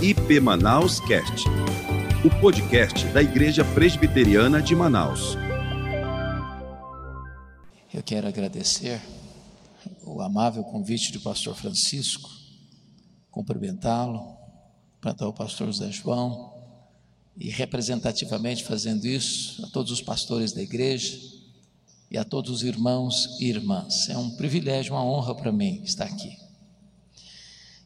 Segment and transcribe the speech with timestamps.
[0.00, 1.44] IP Manaus Cast,
[2.24, 5.36] o podcast da Igreja Presbiteriana de Manaus.
[7.92, 9.02] Eu quero agradecer
[10.04, 12.30] o amável convite do pastor Francisco,
[13.28, 14.36] cumprimentá-lo,
[14.94, 16.54] cumprimentar o pastor José João
[17.36, 21.18] e representativamente fazendo isso a todos os pastores da igreja
[22.08, 24.08] e a todos os irmãos e irmãs.
[24.08, 26.47] É um privilégio, uma honra para mim estar aqui.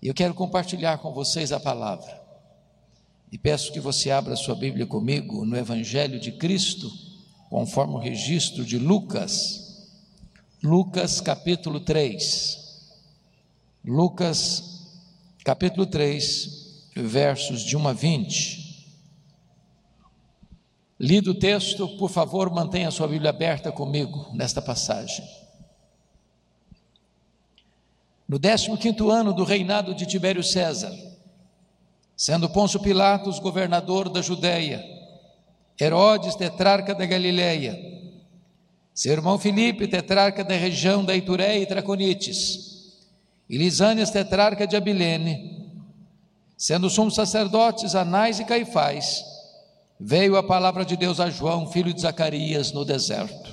[0.02, 2.20] E eu quero compartilhar com vocês a palavra.
[3.30, 6.90] E peço que você abra sua Bíblia comigo no Evangelho de Cristo,
[7.48, 9.88] conforme o registro de Lucas.
[10.60, 12.58] Lucas capítulo 3.
[13.84, 14.80] Lucas
[15.44, 18.62] capítulo 3, versos de 1 a 20.
[20.98, 25.41] Lido o texto, por favor, mantenha sua Bíblia aberta comigo nesta passagem.
[28.32, 30.90] No 15 ano do reinado de Tibério César,
[32.16, 34.82] sendo Pôncio Pilatos governador da Judéia,
[35.78, 37.78] Herodes tetrarca da Galileia,
[38.94, 43.02] seu irmão Filipe tetrarca da região da Itureia e Traconites,
[43.50, 45.70] e Lisânias tetrarca de Abilene,
[46.56, 49.22] sendo sumos sacerdotes Anás e Caifás,
[50.00, 53.51] veio a palavra de Deus a João, filho de Zacarias, no deserto.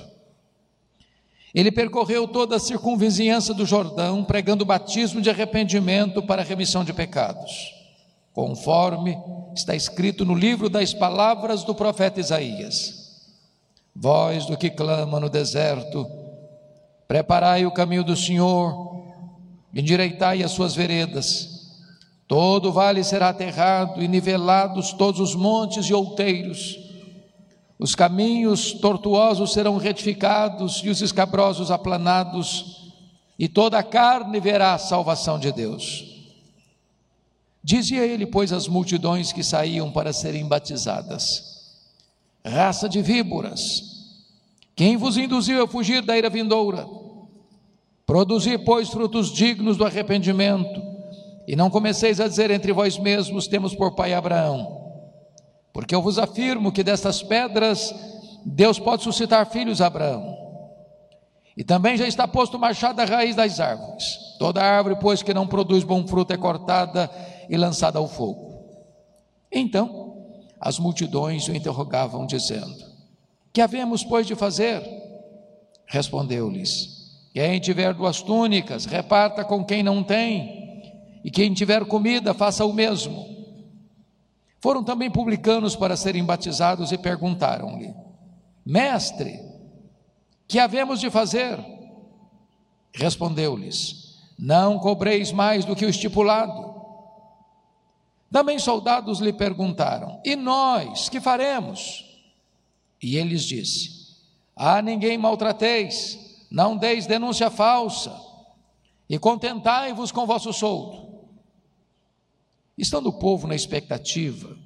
[1.54, 6.84] Ele percorreu toda a circunvizinhança do Jordão, pregando o batismo de arrependimento para a remissão
[6.84, 7.74] de pecados,
[8.32, 9.18] conforme
[9.54, 13.00] está escrito no livro das palavras do profeta Isaías.
[13.94, 16.06] Voz do que clama no deserto,
[17.08, 19.02] preparai o caminho do Senhor,
[19.74, 21.48] endireitai as suas veredas.
[22.28, 26.89] Todo vale será aterrado e nivelados todos os montes e outeiros
[27.80, 32.92] os caminhos tortuosos serão retificados e os escabrosos aplanados,
[33.38, 36.04] e toda a carne verá a salvação de Deus.
[37.64, 41.78] Dizia ele, pois, às multidões que saíam para serem batizadas:
[42.44, 44.12] Raça de víboras,
[44.76, 46.86] quem vos induziu a fugir da ira vindoura?
[48.04, 50.82] Produzi, pois, frutos dignos do arrependimento,
[51.48, 54.79] e não comeceis a dizer entre vós mesmos: Temos por pai Abraão.
[55.72, 57.94] Porque eu vos afirmo que destas pedras
[58.44, 60.36] Deus pode suscitar filhos a Abraão.
[61.56, 64.16] E também já está posto o machado à raiz das árvores.
[64.38, 67.10] Toda árvore, pois, que não produz bom fruto é cortada
[67.48, 68.64] e lançada ao fogo.
[69.52, 70.16] Então,
[70.58, 72.84] as multidões o interrogavam, dizendo:
[73.52, 74.82] Que havemos, pois, de fazer?
[75.86, 82.64] Respondeu-lhes: Quem tiver duas túnicas, reparta com quem não tem, e quem tiver comida, faça
[82.64, 83.29] o mesmo.
[84.60, 87.94] Foram também publicanos para serem batizados e perguntaram-lhe:
[88.64, 89.40] Mestre,
[90.46, 91.58] que havemos de fazer?
[92.92, 96.70] Respondeu-lhes: Não cobreis mais do que o estipulado.
[98.30, 102.04] Também soldados lhe perguntaram: E nós, que faremos?
[103.02, 104.18] E ele lhes disse:
[104.54, 106.18] A ninguém maltrateis,
[106.50, 108.14] não deis denúncia falsa,
[109.08, 111.09] e contentai-vos com vosso soldo.
[112.80, 114.56] Estando o povo na expectativa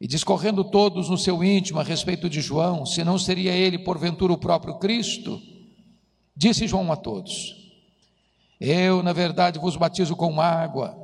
[0.00, 4.32] e discorrendo todos no seu íntimo a respeito de João, se não seria ele porventura
[4.32, 5.38] o próprio Cristo,
[6.34, 7.70] disse João a todos:
[8.58, 10.96] Eu, na verdade, vos batizo com água,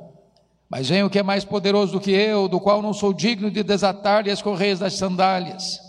[0.67, 3.51] mas vem o que é mais poderoso do que eu, do qual não sou digno
[3.51, 5.79] de desatar-lhe as correias das sandálias.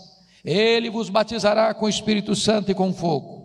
[0.45, 3.36] Ele vos batizará com o Espírito Santo e com fogo.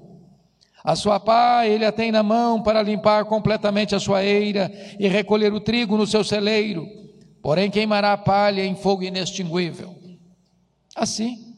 [0.85, 5.07] A sua pá ele a tem na mão para limpar completamente a sua eira e
[5.07, 6.87] recolher o trigo no seu celeiro,
[7.41, 9.95] porém queimará a palha em fogo inextinguível.
[10.95, 11.57] Assim,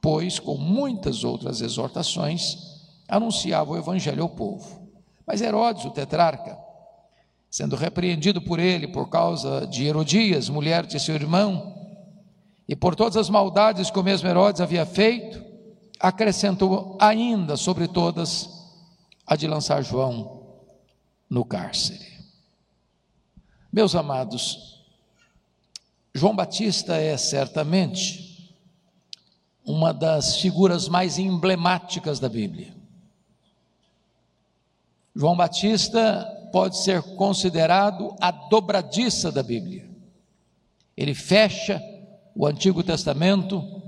[0.00, 2.56] pois, com muitas outras exortações,
[3.06, 4.80] anunciava o evangelho ao povo.
[5.26, 6.58] Mas Herodes, o tetrarca,
[7.50, 11.74] sendo repreendido por ele por causa de Herodias, mulher de seu irmão,
[12.66, 15.44] e por todas as maldades que o mesmo Herodes havia feito,
[16.00, 18.61] acrescentou ainda sobre todas
[19.26, 20.42] a de lançar João
[21.28, 22.12] no cárcere.
[23.72, 24.84] Meus amados,
[26.14, 28.54] João Batista é certamente
[29.64, 32.74] uma das figuras mais emblemáticas da Bíblia.
[35.14, 39.88] João Batista pode ser considerado a dobradiça da Bíblia.
[40.96, 41.80] Ele fecha
[42.34, 43.82] o Antigo Testamento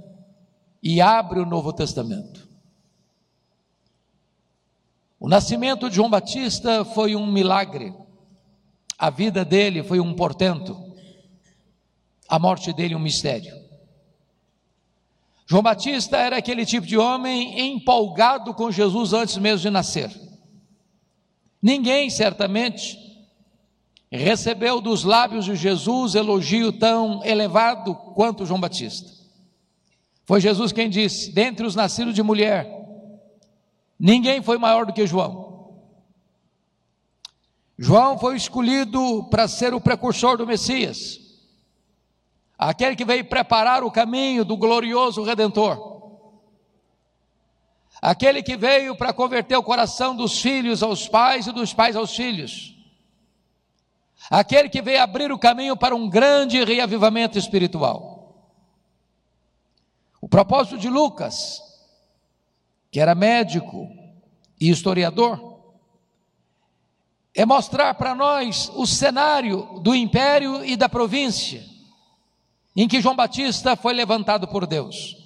[0.82, 2.43] e abre o Novo Testamento.
[5.24, 7.94] O nascimento de João Batista foi um milagre,
[8.98, 10.76] a vida dele foi um portento,
[12.28, 13.50] a morte dele um mistério.
[15.46, 20.14] João Batista era aquele tipo de homem empolgado com Jesus antes mesmo de nascer.
[21.62, 22.98] Ninguém, certamente,
[24.12, 29.10] recebeu dos lábios de Jesus elogio tão elevado quanto João Batista.
[30.26, 32.83] Foi Jesus quem disse: dentre os nascidos de mulher,
[33.98, 35.44] ninguém foi maior do que João.
[37.78, 41.20] João foi escolhido para ser o precursor do Messias,
[42.56, 46.02] aquele que veio preparar o caminho do glorioso Redentor,
[48.00, 52.14] aquele que veio para converter o coração dos filhos aos pais e dos pais aos
[52.14, 52.76] filhos,
[54.30, 58.14] aquele que veio abrir o caminho para um grande reavivamento espiritual.
[60.20, 61.60] O propósito de Lucas,
[62.94, 63.90] que era médico
[64.60, 65.58] e historiador,
[67.34, 71.60] é mostrar para nós o cenário do império e da província
[72.76, 75.16] em que João Batista foi levantado por Deus.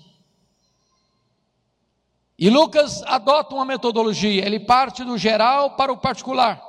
[2.38, 6.62] E Lucas adota uma metodologia, ele parte do geral para o particular.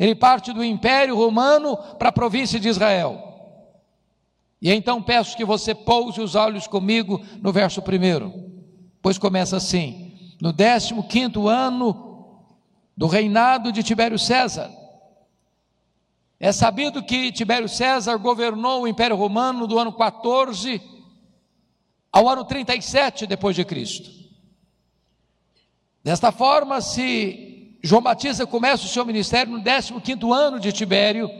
[0.00, 3.22] Ele parte do Império Romano para a província de Israel.
[4.62, 8.32] E então peço que você pouse os olhos comigo no verso primeiro,
[9.02, 10.05] pois começa assim:
[10.40, 12.44] no 15 quinto ano
[12.96, 14.70] do reinado de Tibério César.
[16.38, 20.80] É sabido que Tibério César governou o Império Romano do ano 14
[22.12, 24.10] ao ano 37 depois de Cristo.
[26.04, 31.30] Desta forma, se João Batista começa o seu ministério no 15º ano de Tibério,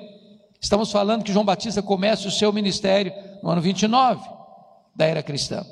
[0.61, 3.13] estamos falando que João Batista começa o seu ministério
[3.43, 4.29] no ano 29
[4.95, 5.65] da era cristã.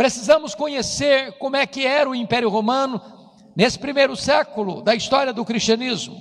[0.00, 3.02] Precisamos conhecer como é que era o Império Romano
[3.54, 6.18] nesse primeiro século da história do cristianismo,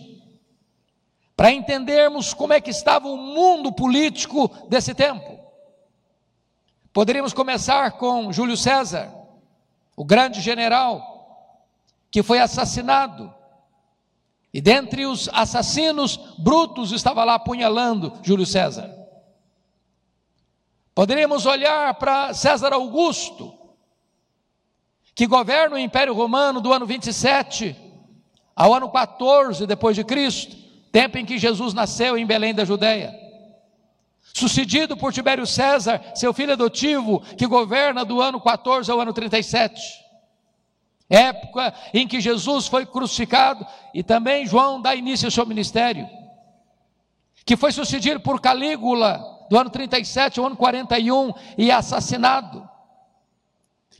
[1.34, 5.40] para entendermos como é que estava o mundo político desse tempo.
[6.92, 9.16] Poderíamos começar com Júlio César,
[9.96, 11.40] o grande general,
[12.12, 13.34] que foi assassinado.
[14.54, 18.94] E dentre os assassinos, Brutus estava lá apunhalando Júlio César.
[20.94, 23.58] Poderíamos olhar para César Augusto,
[25.20, 27.76] que governa o Império Romano do ano 27
[28.56, 30.56] ao ano 14 depois de Cristo,
[30.94, 33.14] tempo em que Jesus nasceu em Belém da Judéia.
[34.34, 39.82] Sucedido por Tibério César, seu filho adotivo, que governa do ano 14 ao ano 37.
[41.10, 46.08] Época em que Jesus foi crucificado e também João dá início ao seu ministério.
[47.44, 52.70] Que foi sucedido por Calígula, do ano 37 ao ano 41, e assassinado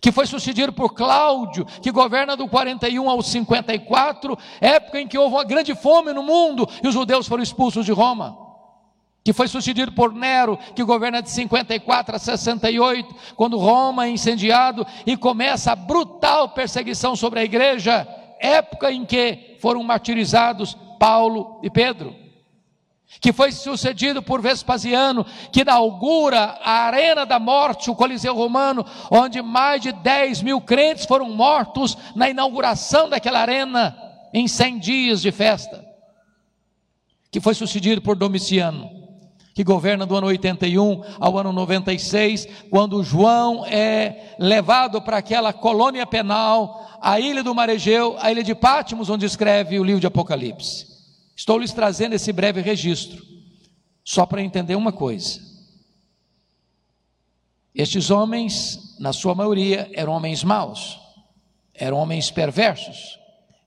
[0.02, 5.36] que foi sucedido por Cláudio, que governa do 41 ao 54, época em que houve
[5.36, 8.38] uma grande fome no mundo e os judeus foram expulsos de Roma.
[9.24, 14.88] Que foi sucedido por Nero, que governa de 54 a 68, quando Roma é incendiado
[15.06, 18.08] e começa a brutal perseguição sobre a igreja,
[18.40, 22.19] época em que foram martirizados Paulo e Pedro
[23.20, 29.42] que foi sucedido por Vespasiano, que inaugura a Arena da Morte, o Coliseu Romano, onde
[29.42, 33.98] mais de 10 mil crentes foram mortos na inauguração daquela arena,
[34.34, 35.84] em 100 dias de festa.
[37.32, 38.90] Que foi sucedido por Domiciano,
[39.54, 46.06] que governa do ano 81 ao ano 96, quando João é levado para aquela colônia
[46.06, 50.99] penal, a ilha do Maregeu, a ilha de Pátimos, onde escreve o livro de Apocalipse.
[51.40, 53.26] Estou lhes trazendo esse breve registro,
[54.04, 55.40] só para entender uma coisa.
[57.74, 61.00] Estes homens, na sua maioria, eram homens maus,
[61.74, 63.18] eram homens perversos,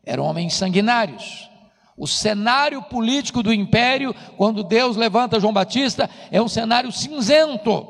[0.04, 1.49] eram homens sanguinários.
[1.96, 7.87] O cenário político do império, quando Deus levanta João Batista, é um cenário cinzento,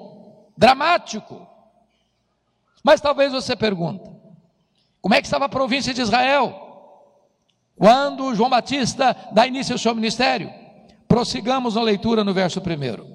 [0.56, 1.44] dramático.
[2.84, 4.08] Mas talvez você pergunte:
[5.00, 6.61] como é que estava a província de Israel?
[7.76, 10.50] Quando João Batista dá início ao seu ministério,
[11.08, 13.06] prossigamos na leitura no verso primeiro.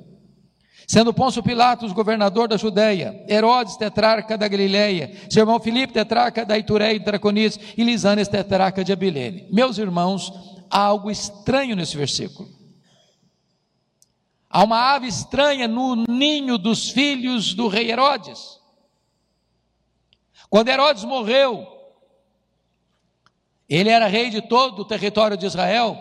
[0.88, 6.58] Sendo Pôncio Pilatos governador da Judéia, Herodes tetrarca da Galileia, seu irmão Filipe tetrarca da
[6.58, 9.48] Itureia e Traconites e Lisanes tetrarca de Abilene.
[9.52, 10.32] Meus irmãos,
[10.70, 12.48] há algo estranho nesse versículo.
[14.50, 18.58] Há uma ave estranha no ninho dos filhos do rei Herodes.
[20.50, 21.68] Quando Herodes morreu,
[23.70, 25.98] ele era rei de todo o território de Israel.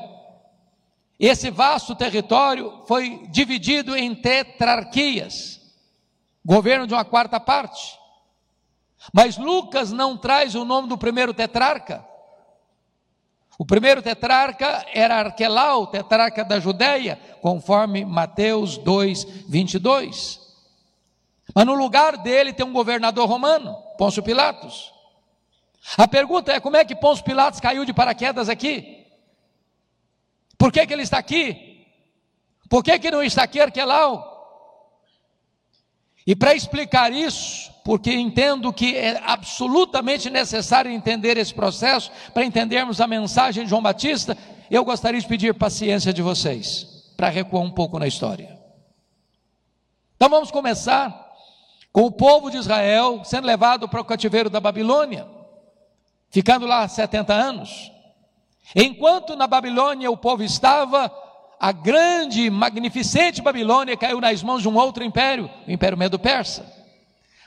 [1.18, 5.60] Esse vasto território foi dividido em tetrarquias,
[6.44, 7.98] governo de uma quarta parte.
[9.12, 12.04] Mas Lucas não traz o nome do primeiro tetrarca.
[13.58, 20.40] O primeiro tetrarca era Arquelau, tetrarca da Judéia, conforme Mateus 2, 22.
[21.54, 24.92] Mas no lugar dele tem um governador romano, Pôncio Pilatos.
[25.96, 29.06] A pergunta é: como é que Pôncio Pilatos caiu de paraquedas aqui?
[30.58, 31.86] Por que, que ele está aqui?
[32.68, 34.34] Por que, que não está aqui Arquelau?
[36.26, 43.00] E para explicar isso, porque entendo que é absolutamente necessário entender esse processo, para entendermos
[43.00, 44.36] a mensagem de João Batista,
[44.68, 48.58] eu gostaria de pedir paciência de vocês, para recuar um pouco na história.
[50.16, 51.32] Então vamos começar
[51.92, 55.35] com o povo de Israel sendo levado para o cativeiro da Babilônia,
[56.36, 57.90] ficando lá 70 anos.
[58.74, 61.10] Enquanto na Babilônia o povo estava,
[61.58, 66.70] a grande, magnificente Babilônia caiu nas mãos de um outro império, o Império Medo-Persa.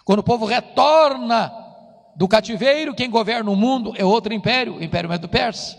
[0.03, 1.53] Quando o povo retorna
[2.15, 5.77] do cativeiro, quem governa o mundo é outro império, o Império Medo-Persa.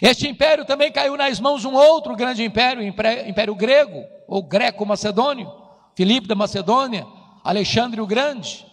[0.00, 4.40] Este império também caiu nas mãos de um outro grande império, o Império Grego, ou
[4.40, 5.52] Greco-Macedônio,
[5.96, 7.04] Filipe da Macedônia,
[7.42, 8.65] Alexandre o Grande,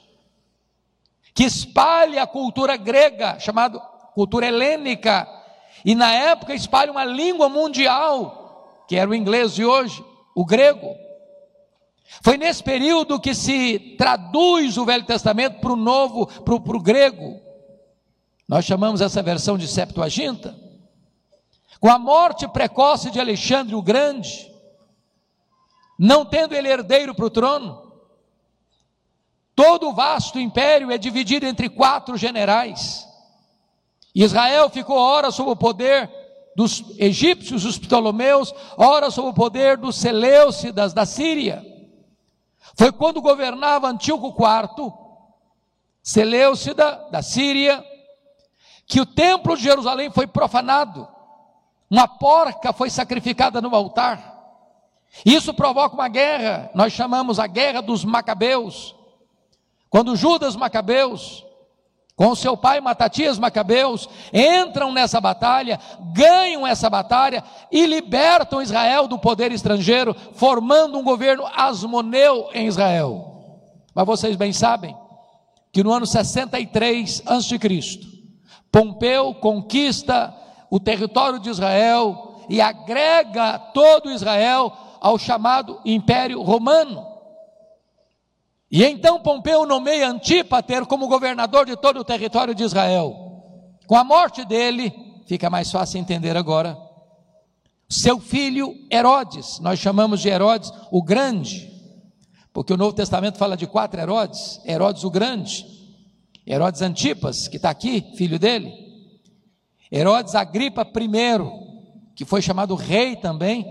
[1.33, 3.79] que espalha a cultura grega, chamada
[4.13, 5.27] cultura helênica,
[5.83, 10.03] e na época espalha uma língua mundial, que era o inglês de hoje,
[10.35, 10.95] o grego.
[12.21, 17.41] Foi nesse período que se traduz o Velho Testamento para o novo, para o grego.
[18.47, 20.55] Nós chamamos essa versão de Septuaginta.
[21.79, 24.51] Com a morte precoce de Alexandre o Grande,
[25.97, 27.82] não tendo ele herdeiro para o trono,
[29.55, 33.07] todo o vasto império é dividido entre quatro generais.
[34.13, 36.09] Israel ficou ora sob o poder
[36.55, 41.65] dos egípcios, os ptolomeus, ora sob o poder dos Seleucidas da Síria.
[42.75, 44.93] Foi quando governava Antíoco IV,
[46.01, 47.83] Seleucida da Síria,
[48.85, 51.07] que o templo de Jerusalém foi profanado.
[51.89, 54.31] Uma porca foi sacrificada no altar.
[55.25, 58.95] Isso provoca uma guerra, nós chamamos a guerra dos Macabeus.
[59.93, 61.45] Quando Judas Macabeus
[62.15, 65.79] com seu pai Matatias Macabeus, entram nessa batalha,
[66.13, 73.61] ganham essa batalha e libertam Israel do poder estrangeiro, formando um governo asmoneu em Israel.
[73.93, 74.97] Mas vocês bem sabem
[75.71, 77.59] que no ano 63 a.C.,
[78.71, 80.35] Pompeu conquista
[80.71, 87.12] o território de Israel e agrega todo Israel ao chamado Império Romano.
[88.73, 93.15] E então Pompeu nomeia Antípater como governador de todo o território de Israel.
[93.85, 94.91] Com a morte dele,
[95.27, 96.75] fica mais fácil entender agora.
[97.87, 101.71] Seu filho Herodes, nós chamamos de Herodes o Grande,
[102.51, 105.63] porque o Novo Testamento fala de quatro Herodes: Herodes o Grande,
[106.43, 108.73] Herodes Antipas, que está aqui, filho dele,
[109.91, 113.67] Herodes Agripa I, que foi chamado rei também,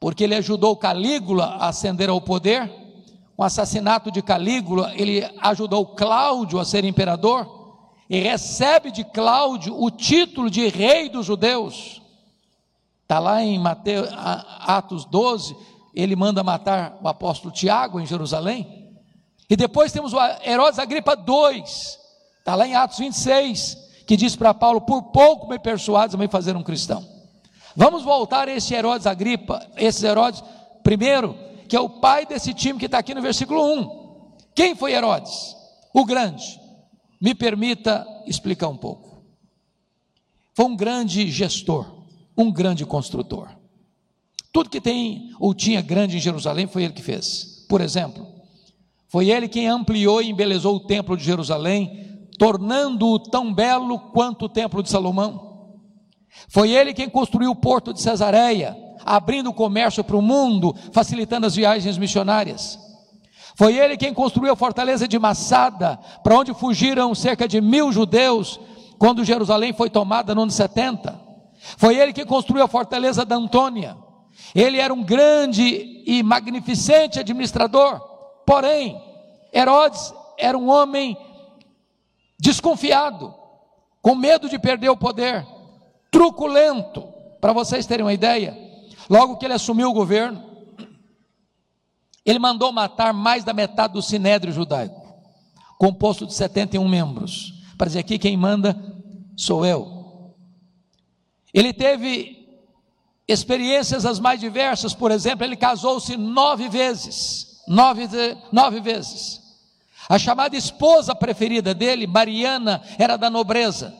[0.00, 2.82] porque ele ajudou Calígula a ascender ao poder
[3.36, 7.64] com o assassinato de Calígula, ele ajudou Cláudio a ser imperador
[8.08, 12.02] e recebe de Cláudio o título de rei dos judeus.
[13.02, 15.56] Está lá em Mateus, Atos 12,
[15.94, 18.94] ele manda matar o apóstolo Tiago em Jerusalém.
[19.48, 23.76] E depois temos o Herodes Agripa II, está lá em Atos 26,
[24.06, 27.04] que diz para Paulo: Por pouco me persuades a me fazer um cristão.
[27.76, 30.42] Vamos voltar a esse Herodes Agripa, esses Herodes,
[30.82, 31.36] primeiro,
[31.68, 34.04] que é o pai desse time que está aqui no versículo 1.
[34.54, 35.56] Quem foi Herodes?
[35.92, 36.60] O grande.
[37.20, 39.24] Me permita explicar um pouco.
[40.54, 42.04] Foi um grande gestor,
[42.36, 43.48] um grande construtor.
[44.52, 47.66] Tudo que tem ou tinha grande em Jerusalém foi ele que fez.
[47.68, 48.26] Por exemplo,
[49.08, 54.48] foi ele quem ampliou e embelezou o templo de Jerusalém, tornando-o tão belo quanto o
[54.48, 55.80] templo de Salomão.
[56.48, 61.46] Foi ele quem construiu o porto de Cesareia, abrindo o comércio para o mundo, facilitando
[61.46, 62.78] as viagens missionárias.
[63.56, 68.58] Foi ele quem construiu a fortaleza de Massada, para onde fugiram cerca de mil judeus
[68.98, 71.20] quando Jerusalém foi tomada no ano 70.
[71.76, 73.96] Foi ele que construiu a fortaleza da Antônia.
[74.54, 78.00] Ele era um grande e magnificente administrador,
[78.44, 79.00] porém,
[79.52, 81.16] Herodes era um homem
[82.38, 83.34] desconfiado,
[84.02, 85.46] com medo de perder o poder,
[86.10, 87.08] truculento.
[87.40, 88.56] Para vocês terem uma ideia,
[89.08, 90.42] Logo que ele assumiu o governo,
[92.24, 95.00] ele mandou matar mais da metade do sinédrio judaico,
[95.78, 97.52] composto de 71 membros.
[97.76, 98.76] Para dizer aqui, quem manda
[99.36, 100.34] sou eu.
[101.52, 102.48] Ele teve
[103.28, 107.62] experiências as mais diversas, por exemplo, ele casou-se nove vezes.
[107.66, 108.08] Nove,
[108.52, 109.40] nove vezes.
[110.08, 113.94] A chamada esposa preferida dele, Mariana, era da nobreza.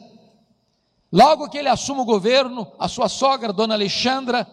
[1.11, 4.47] Logo que ele assume o governo, a sua sogra, Dona Alexandra,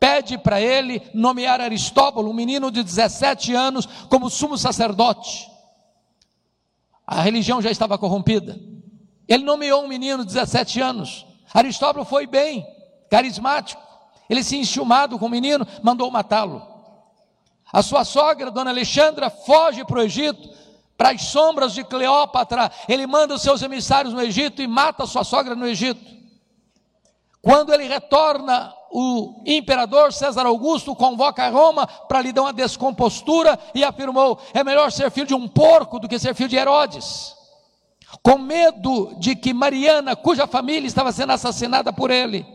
[0.00, 5.50] pede para ele nomear Aristóbulo, um menino de 17 anos, como sumo sacerdote.
[7.06, 8.58] A religião já estava corrompida.
[9.26, 11.26] Ele nomeou um menino de 17 anos.
[11.52, 12.66] Aristóbulo foi bem,
[13.10, 13.82] carismático.
[14.28, 16.62] Ele se enxumado com o menino, mandou matá-lo.
[17.72, 20.48] A sua sogra, dona Alexandra, foge para o Egito,
[20.96, 22.70] para as sombras de Cleópatra.
[22.88, 26.00] Ele manda os seus emissários no Egito e mata a sua sogra no Egito.
[27.40, 33.84] Quando ele retorna, o imperador César Augusto convoca Roma para lhe dar uma descompostura e
[33.84, 37.36] afirmou: é melhor ser filho de um porco do que ser filho de Herodes.
[38.22, 42.46] Com medo de que Mariana, cuja família estava sendo assassinada por ele,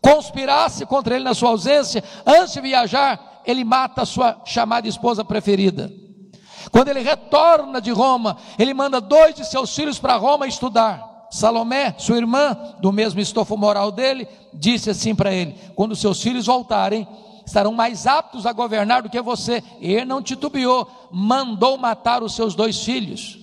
[0.00, 5.24] conspirasse contra ele na sua ausência, antes de viajar, ele mata a sua chamada esposa
[5.24, 5.90] preferida.
[6.70, 11.09] Quando ele retorna de Roma, ele manda dois de seus filhos para Roma estudar.
[11.30, 16.46] Salomé, sua irmã, do mesmo estofo moral dele, disse assim para ele: quando seus filhos
[16.46, 17.06] voltarem,
[17.46, 19.62] estarão mais aptos a governar do que você.
[19.80, 23.38] Ele não titubeou, mandou matar os seus dois filhos.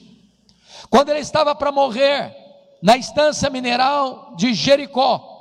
[0.90, 2.36] Quando ele estava para morrer,
[2.82, 5.36] na estância mineral de Jericó,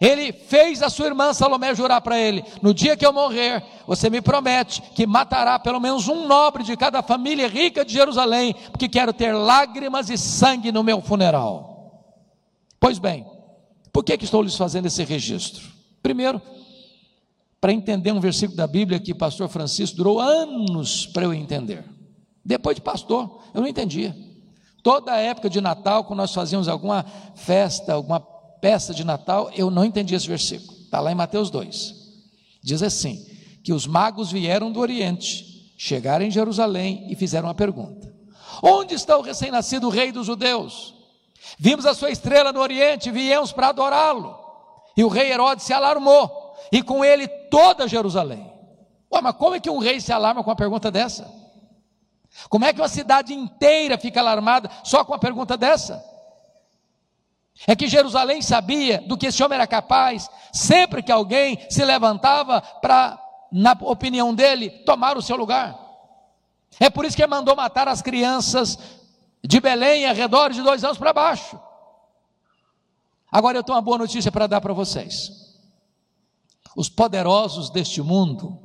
[0.00, 4.08] ele fez a sua irmã Salomé jurar para ele: no dia que eu morrer, você
[4.08, 8.88] me promete que matará pelo menos um nobre de cada família rica de Jerusalém, porque
[8.88, 11.69] quero ter lágrimas e sangue no meu funeral.
[12.80, 13.26] Pois bem,
[13.92, 15.62] por que, que estou lhes fazendo esse registro?
[16.02, 16.40] Primeiro,
[17.60, 21.84] para entender um versículo da Bíblia que pastor Francisco durou anos para eu entender.
[22.42, 24.16] Depois de pastor, eu não entendia.
[24.82, 29.70] Toda a época de Natal, quando nós fazíamos alguma festa, alguma peça de Natal, eu
[29.70, 30.72] não entendia esse versículo.
[30.84, 31.94] Está lá em Mateus 2.
[32.62, 33.26] Diz assim:
[33.62, 38.12] que os magos vieram do Oriente, chegaram em Jerusalém e fizeram uma pergunta:
[38.62, 40.94] Onde está o recém-nascido rei dos judeus?
[41.58, 44.38] Vimos a sua estrela no Oriente, viemos para adorá-lo.
[44.96, 48.50] E o rei Herodes se alarmou, e com ele toda Jerusalém.
[49.12, 51.30] Ué, mas como é que um rei se alarma com uma pergunta dessa?
[52.48, 56.04] Como é que uma cidade inteira fica alarmada só com uma pergunta dessa?
[57.66, 62.60] É que Jerusalém sabia do que esse homem era capaz, sempre que alguém se levantava
[62.60, 63.18] para,
[63.52, 65.78] na opinião dele, tomar o seu lugar.
[66.78, 68.78] É por isso que ele mandou matar as crianças
[69.42, 71.58] de Belém, arredor de dois anos para baixo.
[73.30, 75.30] Agora eu tenho uma boa notícia para dar para vocês.
[76.76, 78.58] Os poderosos deste mundo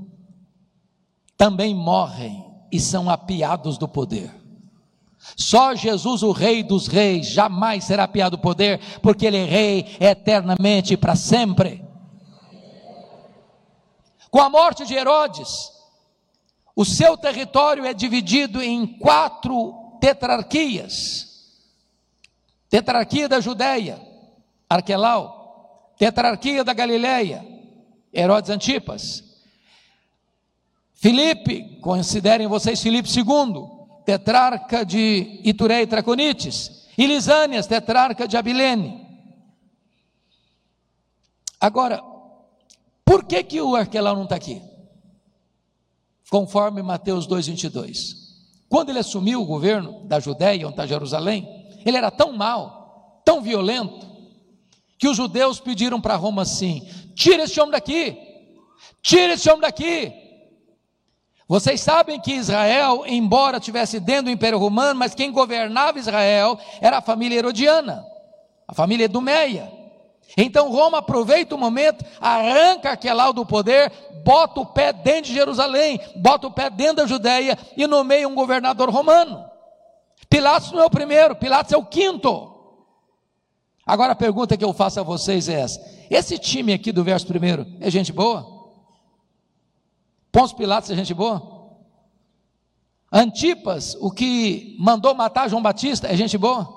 [1.37, 4.33] também morrem e são apiados do poder.
[5.35, 9.97] Só Jesus, o Rei dos Reis, jamais será apiado do poder, porque Ele é Rei
[9.99, 11.83] eternamente para sempre.
[14.29, 15.71] Com a morte de Herodes,
[16.75, 21.33] o seu território é dividido em quatro tetrarquias.
[22.69, 24.01] Tetrarquia da Judéia,
[24.69, 25.93] Arquelau.
[25.97, 27.45] Tetrarquia da Galileia,
[28.13, 29.23] Herodes Antipas.
[30.93, 36.85] Filipe, considerem vocês Filipe II, tetrarca de Ituré e Traconites.
[36.97, 39.05] E Lisânias, tetrarca de Abilene.
[41.59, 42.01] Agora,
[43.03, 44.61] por que, que o Arquelau não está aqui?
[46.29, 48.24] Conforme Mateus 2,22.
[48.69, 51.47] Quando ele assumiu o governo da Judéia, onde está Jerusalém,
[51.85, 54.05] ele era tão mau, tão violento,
[54.97, 58.17] que os judeus pediram para Roma assim: tira esse homem daqui,
[59.01, 60.11] tira esse homem daqui.
[61.47, 66.97] Vocês sabem que Israel, embora tivesse dentro do Império Romano, mas quem governava Israel era
[66.97, 68.03] a família herodiana,
[68.67, 69.84] a família Edumeia.
[70.37, 73.91] Então Roma aproveita o momento, arranca Arquelau do poder,
[74.23, 78.35] bota o pé dentro de Jerusalém, bota o pé dentro da Judéia e nomeia um
[78.35, 79.45] governador romano.
[80.29, 82.53] Pilatos não é o primeiro, Pilatos é o quinto.
[83.85, 87.27] Agora a pergunta que eu faço a vocês é essa: esse time aqui do verso
[87.27, 88.45] primeiro é gente boa?
[90.31, 91.55] Pôncio Pilatos é gente boa?
[93.09, 96.74] Antipas, o que mandou matar João Batista, é gente boa?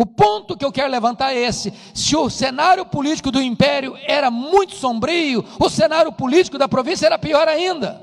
[0.00, 4.30] O ponto que eu quero levantar é esse: se o cenário político do império era
[4.30, 8.00] muito sombrio, o cenário político da província era pior ainda.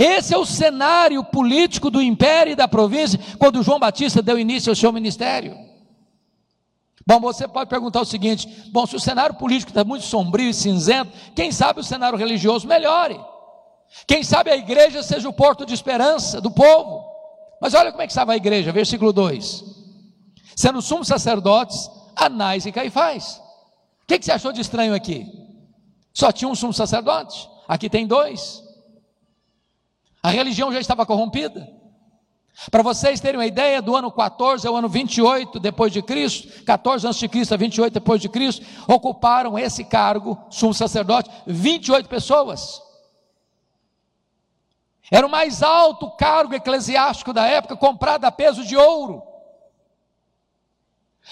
[0.00, 4.70] Esse é o cenário político do império e da província quando João Batista deu início
[4.70, 5.58] ao seu ministério.
[7.06, 10.54] Bom, você pode perguntar o seguinte: bom, se o cenário político está muito sombrio e
[10.54, 13.20] cinzento, quem sabe o cenário religioso melhore?
[14.06, 17.04] Quem sabe a igreja seja o porto de esperança do povo?
[17.60, 19.73] Mas olha como é que estava a igreja, versículo 2
[20.56, 23.40] sendo sumos sacerdotes Anás e Caifás.
[24.02, 25.26] O que, que você achou de estranho aqui?
[26.12, 28.62] Só tinha um sumo sacerdote, aqui tem dois.
[30.22, 31.68] A religião já estava corrompida.
[32.70, 37.06] Para vocês terem uma ideia, do ano 14 ao ano 28 depois de Cristo, 14
[37.06, 42.80] antes de Cristo a 28 depois de Cristo, ocuparam esse cargo, sumo sacerdote, 28 pessoas.
[45.10, 49.33] Era o mais alto cargo eclesiástico da época, comprado a peso de ouro.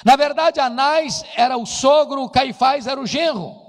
[0.04, 3.60] Na verdade, Anás era o sogro, o Caifás era o genro.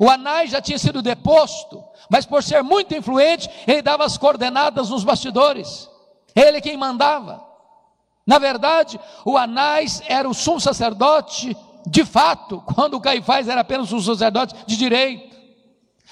[0.00, 4.90] O Anás já tinha sido deposto, mas por ser muito influente, ele dava as coordenadas
[4.90, 5.88] nos bastidores.
[6.34, 7.44] Ele quem mandava.
[8.26, 11.56] Na verdade, o Anás era o sumo sacerdote
[11.86, 15.35] de fato, quando o Caifás era apenas um sacerdote de direito.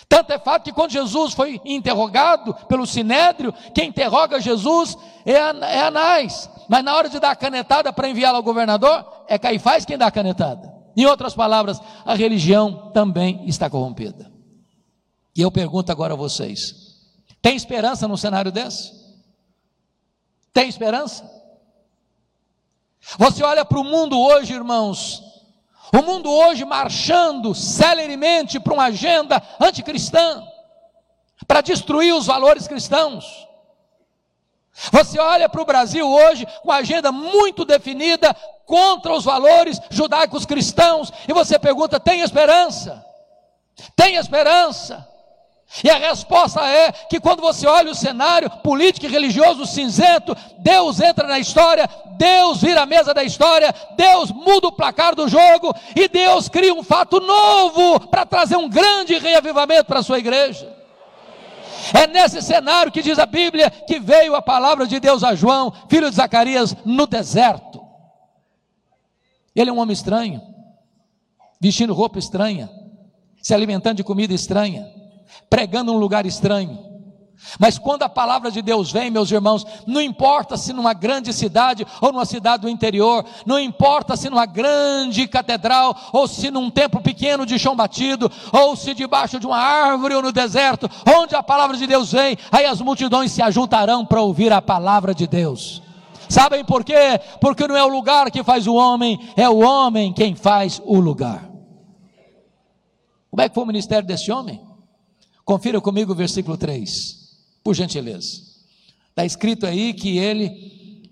[0.09, 5.81] Tanto é fato que quando Jesus foi interrogado pelo Sinédrio, quem interroga Jesus é, é
[5.87, 6.51] Anás.
[6.69, 10.07] Mas na hora de dar a canetada para enviá-lo ao governador, é Caifás quem dá
[10.07, 10.73] a canetada.
[10.97, 14.31] Em outras palavras, a religião também está corrompida.
[15.37, 16.75] E eu pergunto agora a vocês:
[17.43, 18.93] tem esperança num cenário desse?
[20.53, 21.29] Tem esperança?
[23.19, 25.23] Você olha para o mundo hoje, irmãos,
[25.99, 30.43] o mundo hoje marchando celeremente para uma agenda anticristã,
[31.47, 33.47] para destruir os valores cristãos.
[34.91, 38.35] Você olha para o Brasil hoje com uma agenda muito definida
[38.67, 43.05] contra os valores judaicos cristãos e você pergunta: tem esperança?
[43.95, 45.09] Tem esperança?
[45.83, 51.01] E a resposta é que quando você olha o cenário político e religioso cinzento, Deus
[51.01, 55.75] entra na história, Deus vira a mesa da história, Deus muda o placar do jogo
[55.97, 60.73] e Deus cria um fato novo para trazer um grande reavivamento para a sua igreja.
[61.93, 65.73] É nesse cenário que diz a Bíblia que veio a palavra de Deus a João,
[65.89, 67.85] filho de Zacarias, no deserto.
[69.57, 70.41] Ele é um homem estranho,
[71.61, 72.71] vestindo roupa estranha,
[73.43, 75.04] se alimentando de comida estranha
[75.49, 76.95] pregando num lugar estranho.
[77.59, 81.87] Mas quando a palavra de Deus vem, meus irmãos, não importa se numa grande cidade
[82.01, 87.01] ou numa cidade do interior, não importa se numa grande catedral ou se num templo
[87.01, 91.43] pequeno de chão batido, ou se debaixo de uma árvore ou no deserto, onde a
[91.43, 95.83] palavra de Deus vem, aí as multidões se ajuntarão para ouvir a palavra de Deus.
[96.29, 97.21] Sabem por quê?
[97.41, 100.99] Porque não é o lugar que faz o homem, é o homem quem faz o
[100.99, 101.51] lugar.
[103.31, 104.74] Como é que foi o ministério desse homem?
[105.45, 108.43] Confira comigo o versículo 3, por gentileza.
[109.11, 111.11] Está escrito aí que ele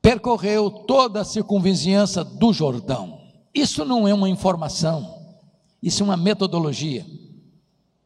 [0.00, 3.20] percorreu toda a circunvizinhança do Jordão.
[3.54, 5.18] Isso não é uma informação,
[5.82, 7.06] isso é uma metodologia,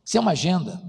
[0.05, 0.83] isso é uma agenda.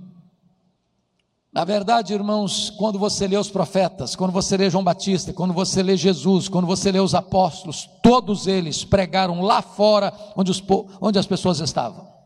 [1.51, 5.81] Na verdade, irmãos, quando você lê os profetas, quando você lê João Batista, quando você
[5.81, 10.63] lê Jesus, quando você lê os apóstolos, todos eles pregaram lá fora onde, os,
[11.01, 12.16] onde as pessoas estavam.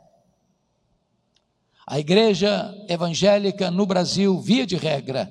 [1.92, 5.30] A igreja evangélica no Brasil, via de regra,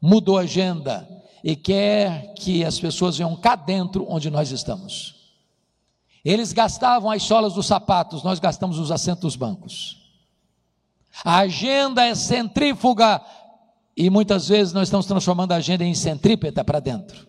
[0.00, 1.04] mudou a agenda
[1.42, 5.16] e quer que as pessoas venham cá dentro onde nós estamos.
[6.24, 9.96] Eles gastavam as solas dos sapatos, nós gastamos os assentos dos bancos.
[11.24, 13.20] A agenda é centrífuga
[13.96, 17.26] e muitas vezes nós estamos transformando a agenda em centrípeta para dentro.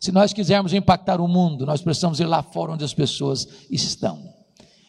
[0.00, 4.34] Se nós quisermos impactar o mundo, nós precisamos ir lá fora onde as pessoas estão.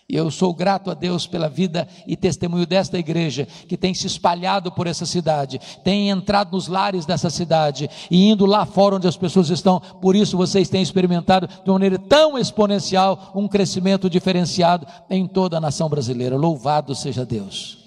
[0.10, 4.08] E eu sou grato a Deus pela vida e testemunho desta igreja, que tem se
[4.08, 9.08] espalhado por essa cidade, tem entrado nos lares dessa cidade e indo lá fora onde
[9.08, 9.82] as pessoas estão.
[9.82, 15.58] Por isso vocês têm experimentado de uma maneira tão exponencial um crescimento diferenciado em toda
[15.58, 16.38] a nação brasileira.
[16.38, 17.80] Louvado seja Deus.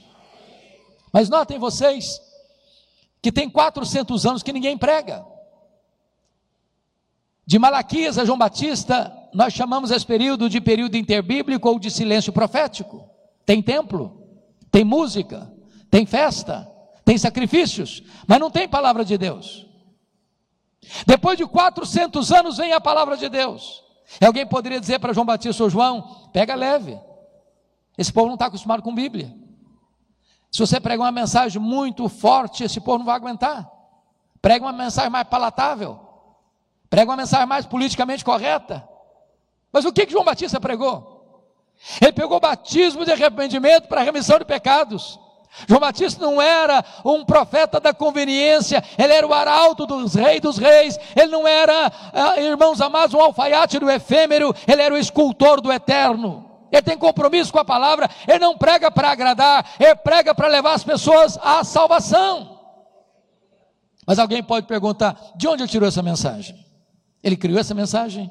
[1.10, 2.20] Mas notem vocês
[3.22, 5.24] que tem 400 anos que ninguém prega.
[7.46, 12.32] De Malaquias a João Batista, nós chamamos esse período de período interbíblico ou de silêncio
[12.32, 13.08] profético.
[13.44, 14.26] Tem templo,
[14.70, 15.52] tem música,
[15.90, 16.70] tem festa,
[17.04, 19.66] tem sacrifícios, mas não tem palavra de Deus.
[21.06, 23.82] Depois de 400 anos vem a palavra de Deus.
[24.24, 26.98] Alguém poderia dizer para João Batista ou João: pega leve,
[27.96, 29.34] esse povo não está acostumado com Bíblia.
[30.50, 33.70] Se você pregar uma mensagem muito forte, esse povo não vai aguentar.
[34.42, 36.00] Prega uma mensagem mais palatável.
[36.88, 38.88] Prega uma mensagem mais politicamente correta.
[39.72, 41.20] Mas o que, que João Batista pregou?
[42.00, 45.18] Ele pegou batismo de arrependimento para remissão de pecados.
[45.66, 50.58] João Batista não era um profeta da conveniência, ele era o arauto dos reis dos
[50.58, 55.60] reis, ele não era, ah, irmãos amados, um alfaiate do efêmero, ele era o escultor
[55.60, 56.48] do eterno.
[56.70, 60.74] Ele tem compromisso com a palavra, ele não prega para agradar, ele prega para levar
[60.74, 62.60] as pessoas à salvação.
[64.06, 66.64] Mas alguém pode perguntar: de onde ele tirou essa mensagem?
[67.22, 68.30] Ele criou essa mensagem?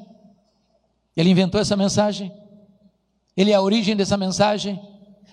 [1.15, 2.31] Ele inventou essa mensagem?
[3.35, 4.79] Ele é a origem dessa mensagem?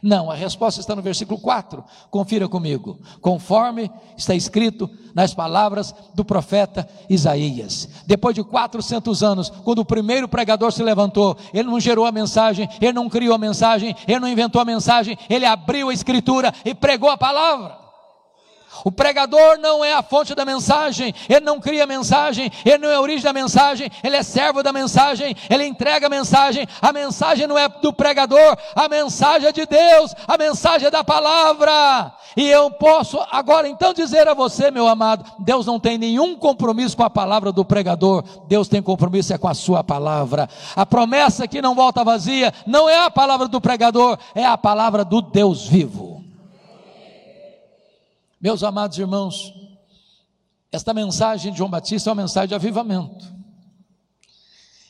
[0.02, 1.82] Não, a resposta está no versículo 4.
[2.10, 3.00] Confira comigo.
[3.20, 7.88] Conforme está escrito nas palavras do profeta Isaías.
[8.06, 12.68] Depois de 400 anos, quando o primeiro pregador se levantou, ele não gerou a mensagem,
[12.80, 16.74] ele não criou a mensagem, ele não inventou a mensagem, ele abriu a escritura e
[16.74, 17.85] pregou a palavra.
[18.84, 22.90] O pregador não é a fonte da mensagem, ele não cria a mensagem, ele não
[22.90, 26.66] é a origem da mensagem, ele é servo da mensagem, ele entrega a mensagem.
[26.80, 31.02] A mensagem não é do pregador, a mensagem é de Deus, a mensagem é da
[31.02, 32.12] palavra.
[32.36, 36.96] E eu posso agora então dizer a você, meu amado, Deus não tem nenhum compromisso
[36.96, 40.48] com a palavra do pregador, Deus tem compromisso é com a sua palavra.
[40.74, 45.04] A promessa que não volta vazia não é a palavra do pregador, é a palavra
[45.04, 46.15] do Deus vivo.
[48.46, 49.52] Meus amados irmãos,
[50.70, 53.26] esta mensagem de João Batista é uma mensagem de avivamento.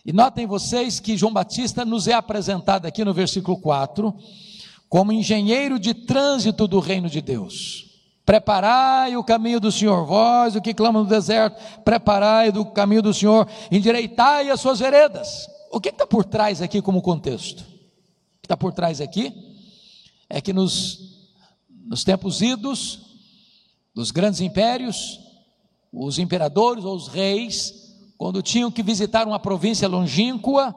[0.04, 4.14] E notem vocês que João Batista nos é apresentado aqui no versículo 4
[4.90, 7.98] como engenheiro de trânsito do reino de Deus.
[8.26, 13.14] Preparai o caminho do Senhor, vós o que clama no deserto, preparai o caminho do
[13.14, 15.48] Senhor, endireitai as suas veredas.
[15.72, 17.60] O que está por trás aqui como contexto?
[17.60, 19.32] O que está por trás aqui
[20.28, 21.30] é que nos,
[21.86, 23.06] nos tempos idos,
[23.96, 25.18] dos grandes impérios,
[25.90, 30.74] os imperadores ou os reis, quando tinham que visitar uma província longínqua,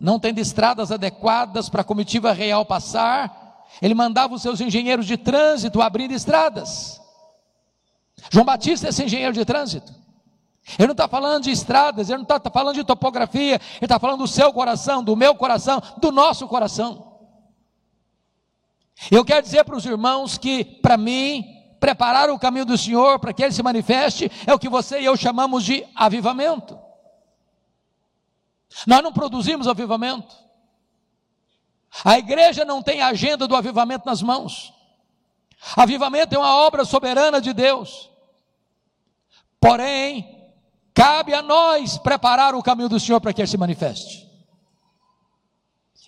[0.00, 5.18] não tendo estradas adequadas para a comitiva real passar, ele mandava os seus engenheiros de
[5.18, 6.98] trânsito abrir estradas.
[8.30, 9.92] João Batista é esse engenheiro de trânsito.
[10.78, 13.98] Ele não está falando de estradas, ele não está tá falando de topografia, ele está
[13.98, 17.18] falando do seu coração, do meu coração, do nosso coração.
[19.10, 23.32] Eu quero dizer para os irmãos que, para mim, preparar o caminho do Senhor para
[23.32, 26.78] que ele se manifeste, é o que você e eu chamamos de avivamento.
[28.86, 30.32] Nós não produzimos avivamento.
[32.04, 34.72] A igreja não tem a agenda do avivamento nas mãos.
[35.76, 38.08] Avivamento é uma obra soberana de Deus.
[39.60, 40.52] Porém,
[40.94, 44.30] cabe a nós preparar o caminho do Senhor para que ele se manifeste.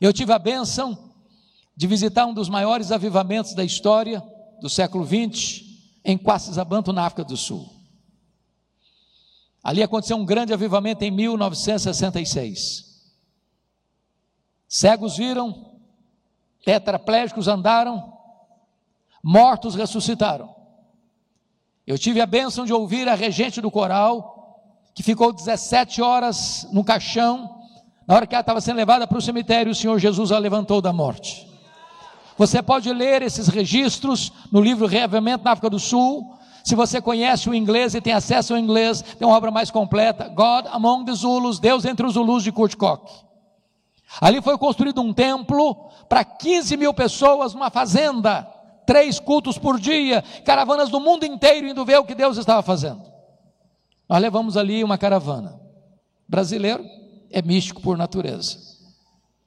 [0.01, 1.13] Eu tive a bênção
[1.77, 4.23] de visitar um dos maiores avivamentos da história
[4.61, 5.63] do século XX,
[6.05, 7.69] em Quacisabanto, na África do Sul.
[9.63, 12.85] Ali aconteceu um grande avivamento em 1966.
[14.69, 15.79] Cegos viram,
[16.65, 18.13] tetraplégicos andaram,
[19.23, 20.55] mortos ressuscitaram.
[21.87, 24.61] Eu tive a bênção de ouvir a regente do coral,
[24.95, 27.63] que ficou 17 horas no caixão,
[28.07, 30.83] na hora que ela estava sendo levada para o cemitério, o Senhor Jesus a levantou
[30.83, 31.49] da morte.
[32.37, 36.37] Você pode ler esses registros no livro Reavivamento na África do Sul.
[36.65, 40.29] Se você conhece o inglês e tem acesso ao inglês, tem uma obra mais completa,
[40.29, 43.25] God Among the Zulus, Deus entre os Zulus de Kurt Koch.
[44.21, 48.43] Ali foi construído um templo para 15 mil pessoas, uma fazenda,
[48.87, 53.03] três cultos por dia, caravanas do mundo inteiro indo ver o que Deus estava fazendo.
[54.09, 55.61] Nós levamos ali uma caravana.
[56.29, 56.85] Brasileiro
[57.31, 58.74] é místico por natureza.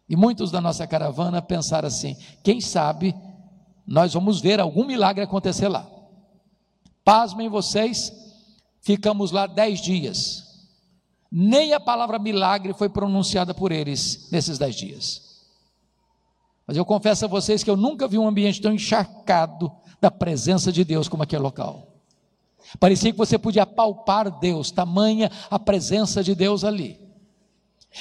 [0.10, 3.16] E muitos da nossa caravana pensaram assim: quem sabe
[3.86, 5.90] nós vamos ver algum milagre acontecer lá.
[7.06, 8.12] Pasmem vocês,
[8.82, 10.46] ficamos lá dez dias.
[11.32, 15.46] Nem a palavra milagre foi pronunciada por eles nesses dez dias.
[16.66, 20.70] Mas eu confesso a vocês que eu nunca vi um ambiente tão encharcado da presença
[20.70, 21.94] de Deus como aquele local.
[22.78, 27.07] Parecia que você podia palpar Deus, tamanha a presença de Deus ali.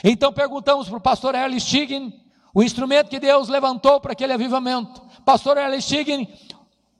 [0.02, 2.12] Então perguntamos para o pastor Erle Stigen,
[2.54, 5.02] o instrumento que Deus levantou para aquele avivamento.
[5.24, 6.28] Pastor Erle Stigen,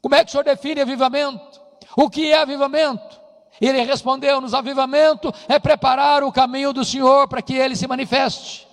[0.01, 1.61] como é que o senhor define avivamento?
[1.97, 3.21] O que é avivamento?
[3.61, 8.67] Ele respondeu-nos: avivamento é preparar o caminho do Senhor para que ele se manifeste.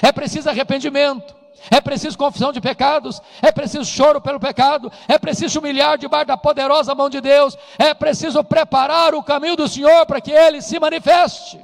[0.00, 1.34] É preciso arrependimento,
[1.68, 6.36] é preciso confissão de pecados, é preciso choro pelo pecado, é preciso humilhar debaixo da
[6.36, 10.78] poderosa mão de Deus, é preciso preparar o caminho do Senhor para que ele se
[10.78, 11.60] manifeste.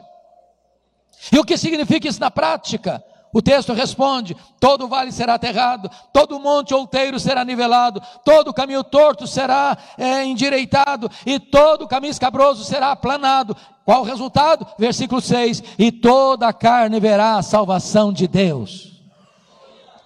[1.33, 3.05] E o que significa isso na prática?
[3.33, 9.27] O texto responde: todo vale será aterrado, todo monte outeiro será nivelado, todo caminho torto
[9.27, 13.55] será é, endireitado, e todo caminho escabroso será aplanado.
[13.85, 14.67] Qual o resultado?
[14.79, 19.05] Versículo 6: E toda a carne verá a salvação de Deus.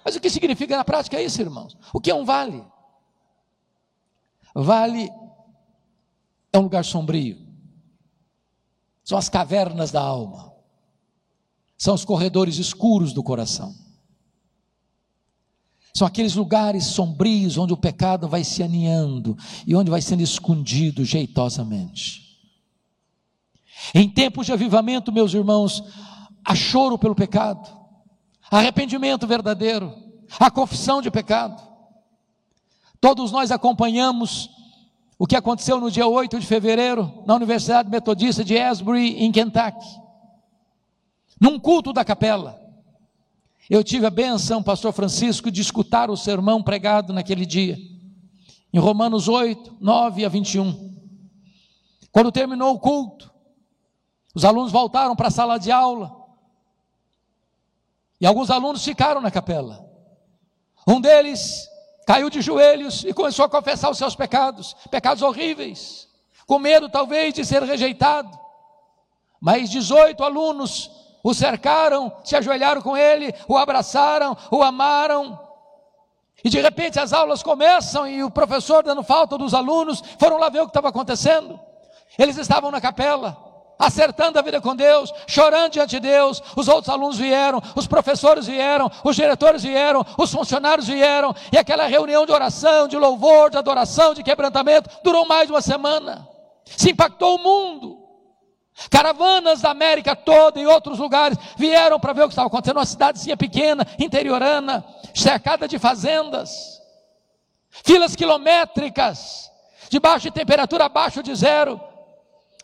[0.03, 1.77] Mas o que significa na prática isso, irmãos?
[1.93, 2.61] O que é um vale?
[4.53, 5.09] Vale
[6.51, 7.37] é um lugar sombrio,
[9.05, 10.50] são as cavernas da alma
[11.81, 13.73] são os corredores escuros do coração.
[15.95, 21.03] São aqueles lugares sombrios onde o pecado vai se aninhando e onde vai sendo escondido
[21.03, 22.39] jeitosamente.
[23.95, 25.83] Em tempos de avivamento, meus irmãos,
[26.45, 27.67] há choro pelo pecado,
[28.51, 29.91] arrependimento verdadeiro,
[30.39, 31.59] a confissão de pecado.
[32.99, 34.51] Todos nós acompanhamos
[35.17, 40.10] o que aconteceu no dia 8 de fevereiro na Universidade Metodista de Asbury, em Kentucky
[41.41, 42.61] num culto da capela.
[43.67, 47.77] Eu tive a benção, pastor Francisco, de escutar o sermão pregado naquele dia,
[48.71, 50.91] em Romanos 8, 9 a 21.
[52.11, 53.33] Quando terminou o culto,
[54.35, 56.15] os alunos voltaram para a sala de aula.
[58.19, 59.83] E alguns alunos ficaram na capela.
[60.87, 61.67] Um deles
[62.05, 66.07] caiu de joelhos e começou a confessar os seus pecados, pecados horríveis,
[66.45, 68.37] com medo talvez de ser rejeitado.
[69.39, 75.39] Mas 18 alunos o cercaram, se ajoelharam com ele, o abraçaram, o amaram.
[76.43, 80.49] E de repente as aulas começam e o professor, dando falta dos alunos, foram lá
[80.49, 81.59] ver o que estava acontecendo.
[82.17, 83.37] Eles estavam na capela,
[83.77, 86.41] acertando a vida com Deus, chorando diante de Deus.
[86.55, 91.85] Os outros alunos vieram, os professores vieram, os diretores vieram, os funcionários vieram, e aquela
[91.85, 96.27] reunião de oração, de louvor, de adoração, de quebrantamento, durou mais de uma semana.
[96.65, 98.00] Se impactou o mundo.
[98.89, 102.77] Caravanas da América toda e outros lugares vieram para ver o que estava acontecendo.
[102.77, 106.81] Uma cidadezinha pequena, interiorana, cercada de fazendas,
[107.83, 109.51] filas quilométricas,
[109.89, 111.79] debaixo de temperatura abaixo de zero.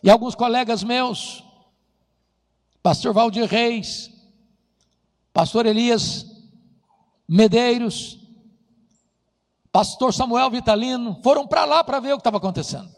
[0.02, 1.44] E alguns colegas meus,
[2.82, 4.10] pastor Valdir Reis,
[5.32, 6.24] pastor Elias
[7.28, 8.18] Medeiros,
[9.70, 12.97] pastor Samuel Vitalino, foram para lá para ver o que estava acontecendo.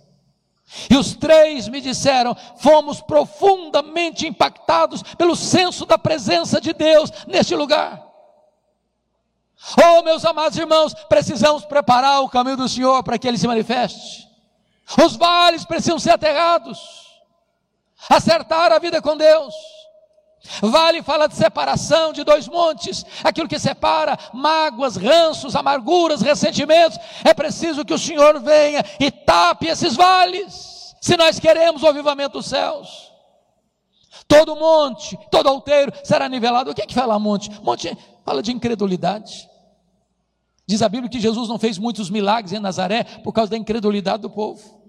[0.89, 7.55] E os três me disseram: fomos profundamente impactados pelo senso da presença de Deus neste
[7.57, 8.07] lugar.
[9.77, 14.27] Oh, meus amados irmãos, precisamos preparar o caminho do Senhor para que ele se manifeste.
[15.05, 16.79] Os vales precisam ser aterrados,
[18.09, 19.55] acertar a vida com Deus.
[20.63, 26.99] Vale fala de separação de dois montes, aquilo que separa mágoas, ranços, amarguras, ressentimentos.
[27.25, 32.39] É preciso que o Senhor venha e tape esses vales, se nós queremos o avivamento
[32.39, 33.11] dos céus.
[34.27, 36.71] Todo monte, todo alteiro será nivelado.
[36.71, 37.51] O que é que fala monte?
[37.63, 39.49] Monte fala de incredulidade.
[40.67, 44.23] Diz a Bíblia que Jesus não fez muitos milagres em Nazaré por causa da incredulidade
[44.23, 44.81] do povo.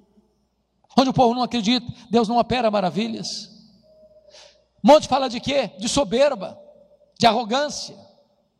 [0.98, 3.50] Onde o povo não acredita, Deus não opera maravilhas.
[4.84, 5.72] Monte fala de quê?
[5.78, 6.60] De soberba,
[7.20, 7.96] de arrogância,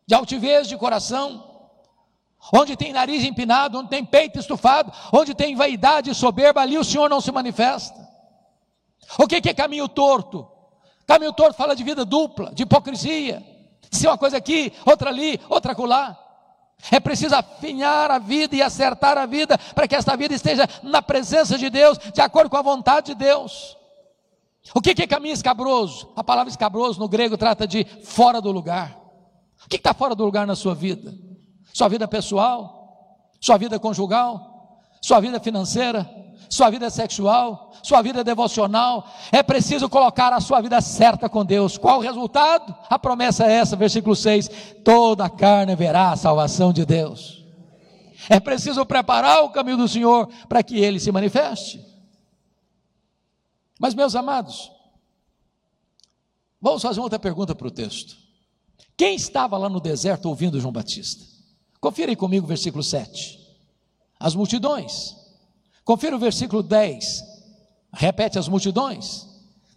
[0.06, 1.50] de altivez de coração.
[2.52, 6.84] Onde tem nariz empinado, onde tem peito estufado, onde tem vaidade e soberba, ali o
[6.84, 7.96] Senhor não se manifesta.
[9.18, 10.48] O que é caminho torto?
[11.06, 13.42] Caminho torto fala de vida dupla, de hipocrisia,
[13.90, 16.18] de ser uma coisa aqui, outra ali, outra acolá.
[16.90, 21.00] É preciso afinhar a vida e acertar a vida para que esta vida esteja na
[21.00, 23.76] presença de Deus, de acordo com a vontade de Deus.
[24.74, 26.12] O que é caminho escabroso?
[26.14, 28.96] A palavra escabroso no grego trata de fora do lugar.
[29.64, 31.14] O que está fora do lugar na sua vida?
[31.72, 33.28] Sua vida pessoal?
[33.40, 34.80] Sua vida conjugal?
[35.00, 36.08] Sua vida financeira?
[36.48, 37.72] Sua vida sexual?
[37.82, 39.06] Sua vida devocional?
[39.32, 41.76] É preciso colocar a sua vida certa com Deus.
[41.76, 42.74] Qual o resultado?
[42.88, 44.50] A promessa é essa, versículo 6:
[44.84, 47.44] toda a carne verá a salvação de Deus.
[48.28, 51.91] É preciso preparar o caminho do Senhor para que ele se manifeste.
[53.82, 54.70] Mas, meus amados,
[56.60, 58.16] vamos fazer outra pergunta para o texto.
[58.96, 61.24] Quem estava lá no deserto ouvindo João Batista?
[61.80, 63.40] Confira comigo o versículo 7.
[64.20, 65.16] As multidões.
[65.84, 67.24] Confira o versículo 10.
[67.92, 69.26] Repete as multidões.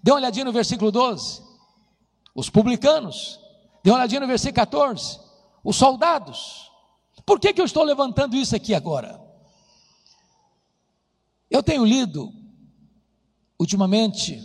[0.03, 1.41] Dê uma olhadinha no versículo 12.
[2.35, 3.39] Os publicanos.
[3.83, 5.19] Dê uma olhadinha no versículo 14.
[5.63, 6.71] Os soldados.
[7.25, 9.19] Por que, que eu estou levantando isso aqui agora?
[11.49, 12.44] Eu tenho lido
[13.59, 14.41] ultimamente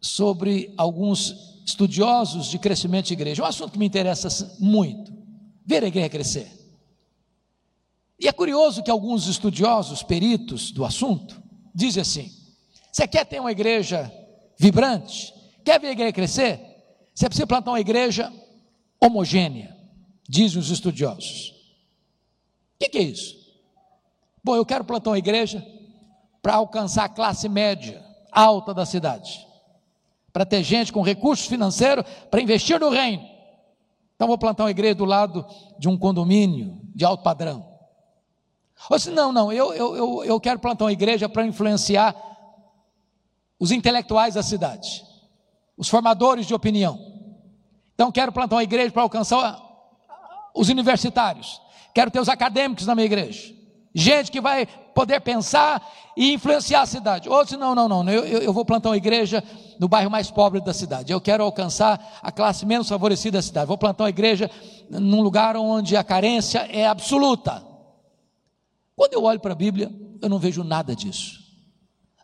[0.00, 3.42] sobre alguns estudiosos de crescimento de igreja.
[3.42, 5.12] É um assunto que me interessa muito.
[5.64, 6.50] Ver a igreja crescer.
[8.18, 11.40] E é curioso que alguns estudiosos, peritos do assunto,
[11.74, 12.32] dizem assim:
[12.90, 14.12] você quer ter uma igreja
[14.58, 15.32] vibrante?
[15.64, 16.60] Quer ver a igreja crescer?
[17.14, 18.32] Você precisa plantar uma igreja
[19.00, 19.76] homogênea,
[20.28, 21.50] dizem os estudiosos.
[22.74, 23.36] O que, que é isso?
[24.42, 25.64] Bom, eu quero plantar uma igreja
[26.40, 29.46] para alcançar a classe média, alta da cidade,
[30.32, 33.22] para ter gente com recursos financeiros para investir no reino.
[34.14, 35.46] Então vou plantar uma igreja do lado
[35.78, 37.66] de um condomínio de alto padrão.
[38.90, 42.14] Ou se não, não, eu, eu, eu, eu quero plantar uma igreja para influenciar
[43.58, 45.04] os intelectuais da cidade,
[45.76, 46.98] os formadores de opinião.
[47.94, 49.60] Então quero plantar uma igreja para alcançar
[50.54, 51.60] os universitários.
[51.92, 53.58] Quero ter os acadêmicos na minha igreja
[53.98, 54.66] gente que vai
[54.98, 55.80] poder pensar
[56.16, 57.28] e influenciar a cidade.
[57.28, 59.44] Outros, não, não, não, eu, eu vou plantar uma igreja
[59.78, 61.12] no bairro mais pobre da cidade.
[61.12, 63.68] Eu quero alcançar a classe menos favorecida da cidade.
[63.68, 64.50] Vou plantar uma igreja
[64.90, 67.64] num lugar onde a carência é absoluta.
[68.96, 69.88] Quando eu olho para a Bíblia,
[70.20, 71.38] eu não vejo nada disso.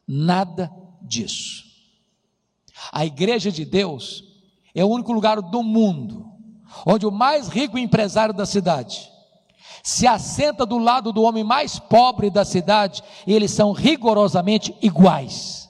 [0.05, 0.69] Nada
[1.01, 1.63] disso.
[2.91, 4.25] A igreja de Deus
[4.75, 6.27] é o único lugar do mundo
[6.85, 9.14] onde o mais rico empresário da cidade
[9.85, 15.69] se assenta do lado do homem mais pobre da cidade, e eles são rigorosamente iguais.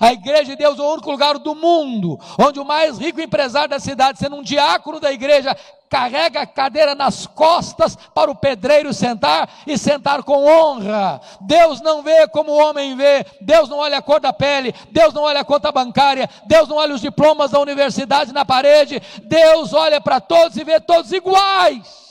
[0.00, 3.68] A igreja de Deus é o único lugar do mundo onde o mais rico empresário
[3.68, 5.56] da cidade, sendo um diácono da igreja,
[5.88, 11.20] carrega a cadeira nas costas para o pedreiro sentar e sentar com honra.
[11.40, 15.14] Deus não vê como o homem vê, Deus não olha a cor da pele, Deus
[15.14, 19.72] não olha a conta bancária, Deus não olha os diplomas da universidade na parede, Deus
[19.72, 22.01] olha para todos e vê todos iguais.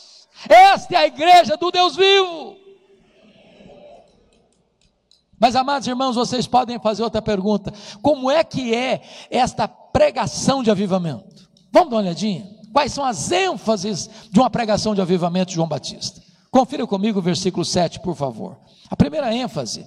[0.50, 2.58] Esta é a igreja do Deus vivo.
[5.40, 10.70] Mas, amados irmãos, vocês podem fazer outra pergunta: como é que é esta pregação de
[10.70, 11.50] avivamento?
[11.72, 12.48] Vamos dar uma olhadinha?
[12.72, 16.22] Quais são as ênfases de uma pregação de avivamento de João Batista?
[16.52, 18.58] Confira comigo o versículo 7, por favor.
[18.90, 19.86] A primeira ênfase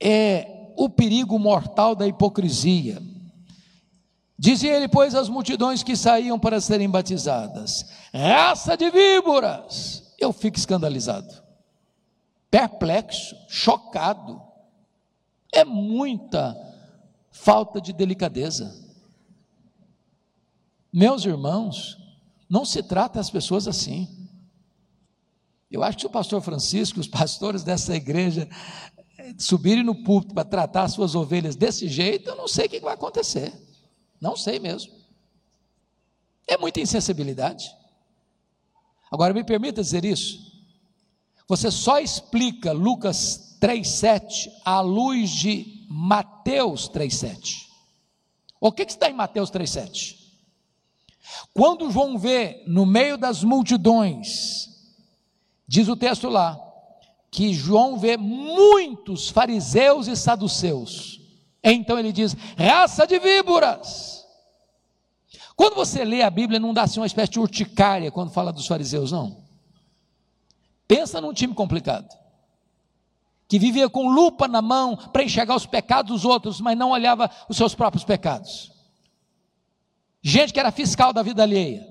[0.00, 3.02] é o perigo mortal da hipocrisia.
[4.44, 10.14] Dizia ele, pois, às multidões que saíam para serem batizadas: raça de víboras!
[10.18, 11.42] Eu fico escandalizado
[12.50, 14.38] perplexo, chocado.
[15.50, 16.54] É muita
[17.32, 18.70] falta de delicadeza.
[20.92, 21.96] Meus irmãos,
[22.48, 24.28] não se trata as pessoas assim.
[25.70, 28.46] Eu acho que o pastor Francisco, os pastores dessa igreja,
[29.18, 32.68] eh, subirem no púlpito para tratar as suas ovelhas desse jeito, eu não sei o
[32.68, 33.73] que vai acontecer.
[34.24, 34.90] Não sei mesmo.
[36.48, 37.70] É muita insensibilidade.
[39.10, 40.50] Agora, me permita dizer isso.
[41.46, 47.66] Você só explica Lucas 3,7 à luz de Mateus 3,7.
[48.58, 50.16] O que, que está em Mateus 3,7?
[51.52, 54.70] Quando João vê no meio das multidões,
[55.68, 56.58] diz o texto lá,
[57.30, 61.20] que João vê muitos fariseus e saduceus.
[61.62, 64.13] Então ele diz: raça de víboras.
[65.56, 68.66] Quando você lê a Bíblia, não dá assim uma espécie de urticária quando fala dos
[68.66, 69.44] fariseus, não.
[70.86, 72.08] Pensa num time complicado.
[73.46, 77.30] Que vivia com lupa na mão para enxergar os pecados dos outros, mas não olhava
[77.48, 78.72] os seus próprios pecados.
[80.22, 81.86] Gente que era fiscal da vida alheia.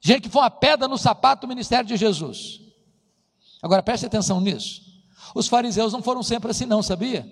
[0.00, 2.60] Gente que foi uma pedra no sapato do ministério de Jesus.
[3.62, 4.82] Agora preste atenção nisso.
[5.34, 7.26] Os fariseus não foram sempre assim, não, sabia?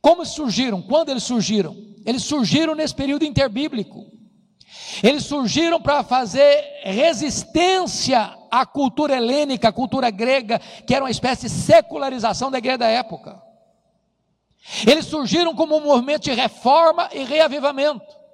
[0.00, 0.82] Como surgiram?
[0.82, 1.93] Quando eles surgiram?
[2.04, 4.12] Eles surgiram nesse período interbíblico.
[5.02, 11.42] Eles surgiram para fazer resistência à cultura helênica, à cultura grega, que era uma espécie
[11.42, 13.42] de secularização da igreja da época.
[14.86, 18.24] Eles surgiram como um movimento de reforma e reavivamento.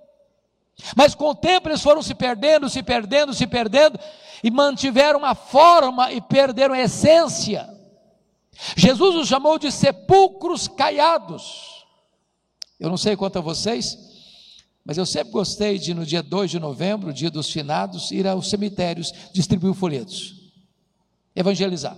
[0.96, 3.98] Mas com o tempo eles foram se perdendo, se perdendo, se perdendo,
[4.42, 7.68] e mantiveram uma forma e perderam a essência.
[8.76, 11.79] Jesus os chamou de sepulcros caiados.
[12.80, 13.98] Eu não sei quanto a vocês,
[14.84, 18.48] mas eu sempre gostei de, no dia 2 de novembro, dia dos finados, ir aos
[18.48, 20.50] cemitérios distribuir folhetos,
[21.36, 21.96] evangelizar.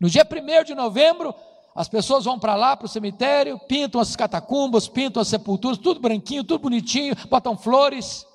[0.00, 1.32] No dia 1 de novembro,
[1.74, 6.00] as pessoas vão para lá, para o cemitério, pintam as catacumbas, pintam as sepulturas, tudo
[6.00, 8.26] branquinho, tudo bonitinho, botam flores,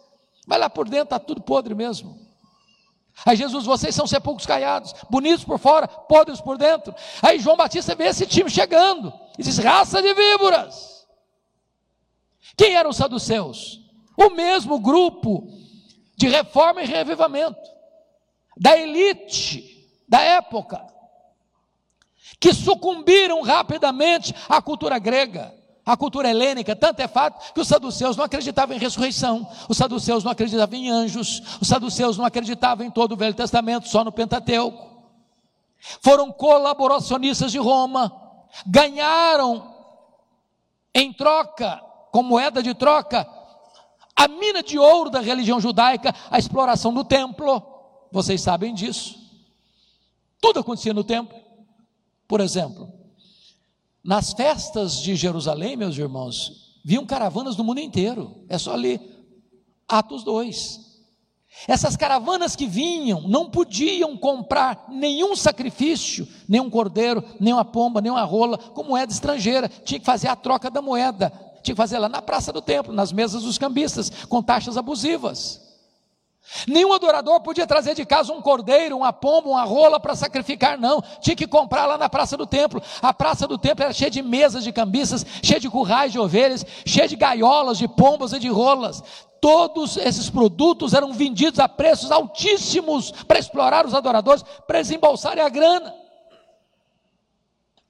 [0.47, 2.17] mas lá por dentro está tudo podre mesmo.
[3.25, 6.95] Aí Jesus, vocês são sepulcros caiados, bonitos por fora, podres por dentro.
[7.21, 10.92] Aí João Batista vê esse time chegando e diz: raça de víboras.
[12.55, 13.79] Quem eram os saduceus?
[14.17, 15.47] O mesmo grupo
[16.15, 17.59] de reforma e revivamento,
[18.55, 20.85] da elite da época,
[22.39, 25.53] que sucumbiram rapidamente à cultura grega,
[25.85, 26.75] à cultura helênica.
[26.75, 30.89] Tanto é fato que os saduceus não acreditavam em ressurreição, os saduceus não acreditavam em
[30.89, 34.91] anjos, os saduceus não acreditavam em todo o Velho Testamento, só no Pentateuco.
[36.01, 38.13] Foram colaboracionistas de Roma,
[38.65, 39.73] ganharam
[40.93, 41.81] em troca
[42.13, 43.27] como moeda de troca,
[44.15, 47.59] a mina de ouro da religião judaica, a exploração do templo.
[48.11, 49.17] Vocês sabem disso.
[50.39, 51.35] Tudo acontecia no templo.
[52.27, 52.93] Por exemplo,
[54.03, 58.45] nas festas de Jerusalém, meus irmãos, viam caravanas do mundo inteiro.
[58.47, 59.01] É só ler
[59.87, 60.81] Atos 2.
[61.67, 68.01] Essas caravanas que vinham não podiam comprar nenhum sacrifício, nem um cordeiro, nem uma pomba,
[68.01, 69.67] nem uma rola, com moeda estrangeira.
[69.67, 72.93] Tinha que fazer a troca da moeda tinha que fazer lá na praça do templo,
[72.93, 75.61] nas mesas dos cambistas, com taxas abusivas.
[76.67, 81.01] Nenhum adorador podia trazer de casa um cordeiro, uma pomba, uma rola para sacrificar, não.
[81.21, 82.83] Tinha que comprar lá na praça do templo.
[83.01, 86.65] A praça do templo era cheia de mesas de cambistas, cheia de currais de ovelhas,
[86.85, 89.01] cheia de gaiolas, de pombas e de rolas.
[89.39, 95.49] Todos esses produtos eram vendidos a preços altíssimos para explorar os adoradores, para desembolsarem a
[95.49, 96.02] grana.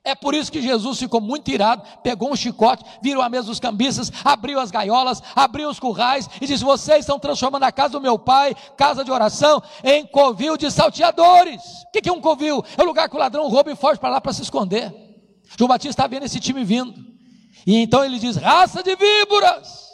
[0.06, 3.60] É por isso que Jesus ficou muito irado, pegou um chicote, virou a mesa dos
[3.60, 8.02] cambistas, abriu as gaiolas, abriu os currais e disse: Vocês estão transformando a casa do
[8.02, 11.62] meu pai, casa de oração, em covil de salteadores.
[11.88, 12.64] O que é um covil?
[12.78, 14.94] É o lugar que o ladrão rouba e foge para lá para se esconder.
[15.58, 16.94] João Batista está vendo esse time vindo.
[17.66, 19.88] E então ele diz: raça de víboras.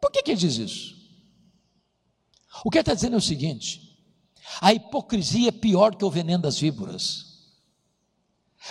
[0.00, 0.94] Por que, que ele diz isso?
[2.64, 3.78] O que ele está dizendo é o seguinte:
[4.58, 7.29] a hipocrisia é pior que o veneno das víboras.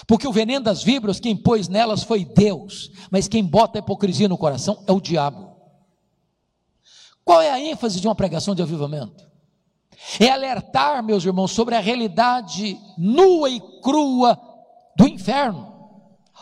[0.06, 4.28] Porque o veneno das víboras, quem pôs nelas foi Deus, mas quem bota a hipocrisia
[4.28, 5.56] no coração é o diabo.
[7.24, 9.28] Qual é a ênfase de uma pregação de avivamento?
[10.20, 14.40] É alertar, meus irmãos, sobre a realidade nua e crua
[14.96, 15.74] do inferno.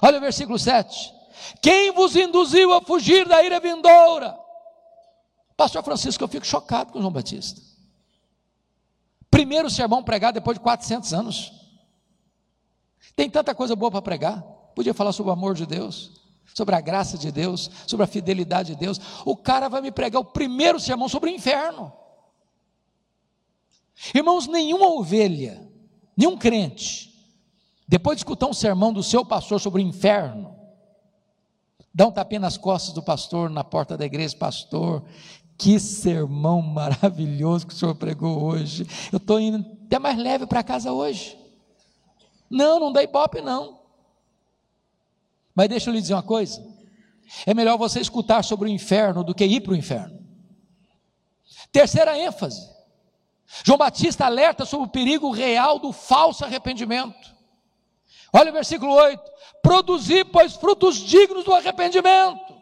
[0.01, 1.13] Olha o versículo 7.
[1.61, 4.37] Quem vos induziu a fugir da ira vindoura?
[5.55, 7.59] Pastor Francisco, eu fico chocado com João Batista.
[9.31, 11.66] Primeiro sermão pregado depois de 400 anos.
[13.17, 14.41] Tem tanta coisa boa para pregar.
[14.75, 16.21] Podia falar sobre o amor de Deus,
[16.53, 19.01] sobre a graça de Deus, sobre a fidelidade de Deus.
[19.25, 21.91] O cara vai me pregar o primeiro sermão sobre o inferno.
[24.13, 25.67] Irmãos, nenhuma ovelha,
[26.15, 27.11] nenhum crente,
[27.87, 30.55] depois de escutar um sermão do seu pastor sobre o inferno,
[31.91, 35.03] dá um tapinha nas costas do pastor na porta da igreja, pastor,
[35.57, 38.85] que sermão maravilhoso que o senhor pregou hoje.
[39.11, 41.46] Eu estou indo até mais leve para casa hoje.
[42.49, 43.79] Não, não dá ibope, não.
[45.53, 46.63] Mas deixa eu lhe dizer uma coisa:
[47.45, 50.23] é melhor você escutar sobre o inferno do que ir para o inferno.
[51.71, 52.69] Terceira ênfase:
[53.65, 57.35] João Batista alerta sobre o perigo real do falso arrependimento.
[58.31, 59.21] Olha o versículo 8:
[59.61, 62.55] produzir, pois, frutos dignos do arrependimento.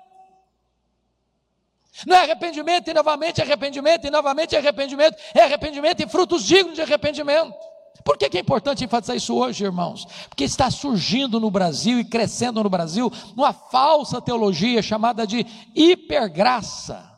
[2.05, 6.81] Não é arrependimento e novamente arrependimento e novamente arrependimento, é arrependimento e frutos dignos de
[6.81, 7.55] arrependimento.
[8.03, 10.05] Por que, é importante enfatizar isso hoje, irmãos?
[10.29, 17.11] Porque está surgindo no Brasil e crescendo no Brasil uma falsa teologia chamada de hipergraça,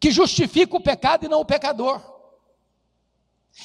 [0.00, 2.00] que justifica o pecado e não o pecador.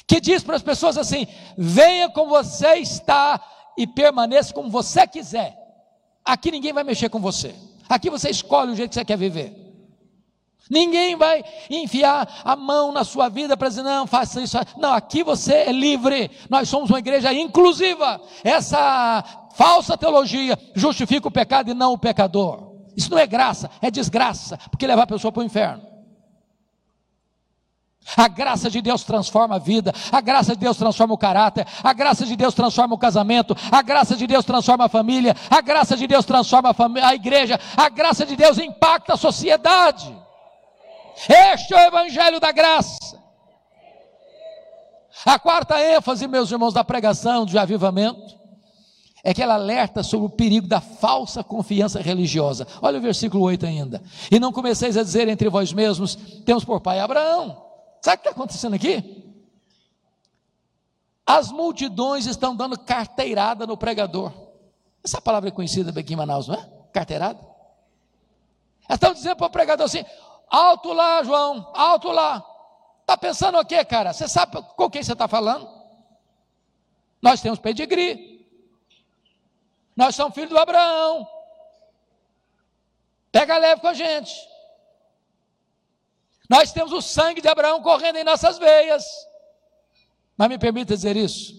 [0.06, 1.26] Que diz para as pessoas assim:
[1.58, 3.44] venha como você está
[3.76, 5.56] e permaneça como você quiser.
[6.24, 7.54] Aqui ninguém vai mexer com você.
[7.88, 9.59] Aqui você escolhe o jeito que você quer viver.
[10.70, 14.56] Ninguém vai enfiar a mão na sua vida para dizer, não, faça isso.
[14.78, 16.30] Não, aqui você é livre.
[16.48, 18.20] Nós somos uma igreja inclusiva.
[18.44, 19.24] Essa
[19.56, 22.70] falsa teologia justifica o pecado e não o pecador.
[22.96, 25.90] Isso não é graça, é desgraça, porque leva a pessoa para o inferno.
[28.16, 31.92] A graça de Deus transforma a vida, a graça de Deus transforma o caráter, a
[31.92, 35.96] graça de Deus transforma o casamento, a graça de Deus transforma a família, a graça
[35.96, 40.16] de Deus transforma a, a igreja, a graça de Deus impacta a sociedade.
[41.28, 43.20] Este é o Evangelho da graça.
[45.24, 48.38] A quarta ênfase, meus irmãos, da pregação de avivamento
[49.22, 52.66] é que ela alerta sobre o perigo da falsa confiança religiosa.
[52.80, 54.02] Olha o versículo 8 ainda.
[54.30, 57.66] E não comeceis a dizer entre vós mesmos: temos por pai Abraão.
[58.00, 59.22] Sabe o que está acontecendo aqui?
[61.26, 64.32] As multidões estão dando carteirada no pregador.
[65.04, 66.68] Essa palavra é conhecida aqui em Manaus, não é?
[66.92, 67.38] Carteirada.
[68.88, 70.04] Elas estão dizendo para o pregador assim:
[70.50, 72.44] Alto lá, João, alto lá.
[73.02, 74.12] Está pensando o quê, cara?
[74.12, 75.68] Você sabe com quem você está falando?
[77.22, 78.46] Nós temos pedigree.
[79.96, 81.26] Nós somos filhos do Abraão.
[83.30, 84.34] Pega leve com a gente.
[86.48, 89.04] Nós temos o sangue de Abraão correndo em nossas veias.
[90.36, 91.54] Mas me permita dizer isso.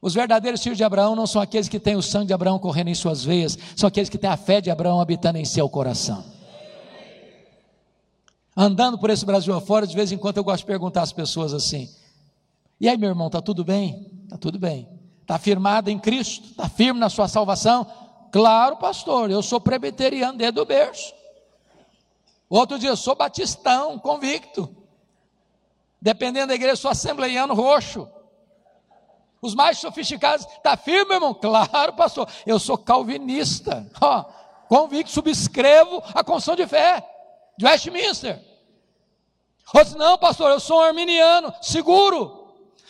[0.00, 2.88] Os verdadeiros filhos de Abraão não são aqueles que têm o sangue de Abraão correndo
[2.88, 6.33] em suas veias, são aqueles que têm a fé de Abraão habitando em seu coração.
[8.56, 11.52] Andando por esse Brasil afora, de vez em quando eu gosto de perguntar às pessoas
[11.52, 11.88] assim:
[12.80, 14.10] E aí, meu irmão, está tudo bem?
[14.24, 14.88] Está tudo bem.
[15.22, 16.50] Está firmado em Cristo?
[16.50, 17.86] Está firme na sua salvação?
[18.30, 21.12] Claro, pastor, eu sou presbiteriano desde o berço.
[22.48, 24.74] Outro dia, eu sou batistão, convicto.
[26.00, 28.08] Dependendo da igreja, sou assembleiano roxo.
[29.40, 31.34] Os mais sofisticados, está firme, irmão?
[31.34, 33.90] Claro, pastor, eu sou calvinista.
[34.00, 34.24] Ó,
[34.68, 37.13] convicto, subscrevo a confissão de fé
[37.58, 38.40] de Westminster.
[39.74, 42.44] Ou disse, não, pastor, eu sou um arminiano, seguro.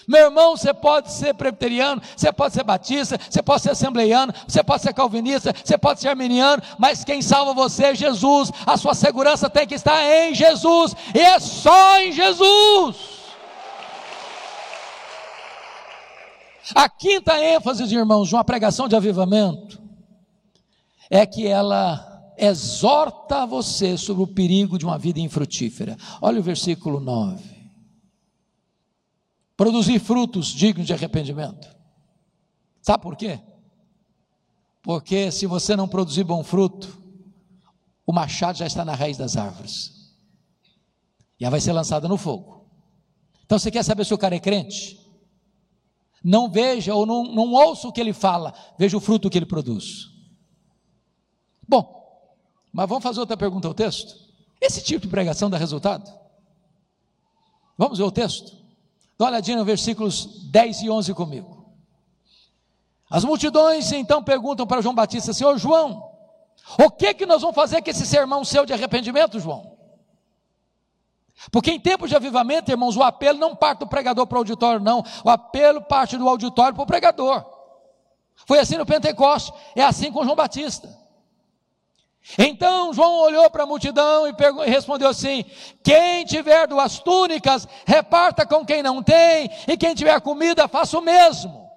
[0.06, 4.62] Meu irmão, você pode ser presbiteriano, você pode ser batista, você pode ser assembleiano, você
[4.62, 8.50] pode ser calvinista, você pode ser arminiano, mas quem salva você é Jesus.
[8.66, 13.14] A sua segurança tem que estar em Jesus, e é só em Jesus.
[16.74, 19.82] A quinta ênfase, irmãos, de uma pregação de avivamento
[21.10, 25.96] é que ela exorta você sobre o perigo de uma vida infrutífera.
[26.20, 27.42] Olha o versículo 9.
[29.56, 31.68] Produzir frutos dignos de arrependimento.
[32.82, 33.40] Sabe por quê?
[34.82, 37.00] Porque se você não produzir bom fruto,
[38.06, 40.12] o machado já está na raiz das árvores.
[41.38, 42.66] E ela vai ser lançada no fogo.
[43.44, 45.00] Então você quer saber se o cara é crente?
[46.22, 49.46] Não veja ou não, não ouça o que ele fala, veja o fruto que ele
[49.46, 50.08] produz.
[51.68, 51.93] Bom,
[52.74, 54.16] mas vamos fazer outra pergunta ao texto?
[54.60, 56.12] Esse tipo de pregação dá resultado?
[57.78, 58.50] Vamos ver o texto?
[59.16, 61.72] Dá uma olhadinha nos versículos 10 e 11 comigo.
[63.08, 66.10] As multidões então perguntam para João Batista: Senhor João,
[66.76, 69.78] o que que nós vamos fazer com esse sermão seu de arrependimento, João?
[71.52, 74.80] Porque em tempo de avivamento, irmãos, o apelo não parte do pregador para o auditório,
[74.80, 75.04] não.
[75.24, 77.44] O apelo parte do auditório para o pregador.
[78.48, 81.03] Foi assim no Pentecostes, é assim com João Batista.
[82.38, 84.32] Então João olhou para a multidão e
[84.70, 85.44] respondeu assim:
[85.82, 91.02] Quem tiver duas túnicas, reparta com quem não tem, e quem tiver comida, faça o
[91.02, 91.70] mesmo.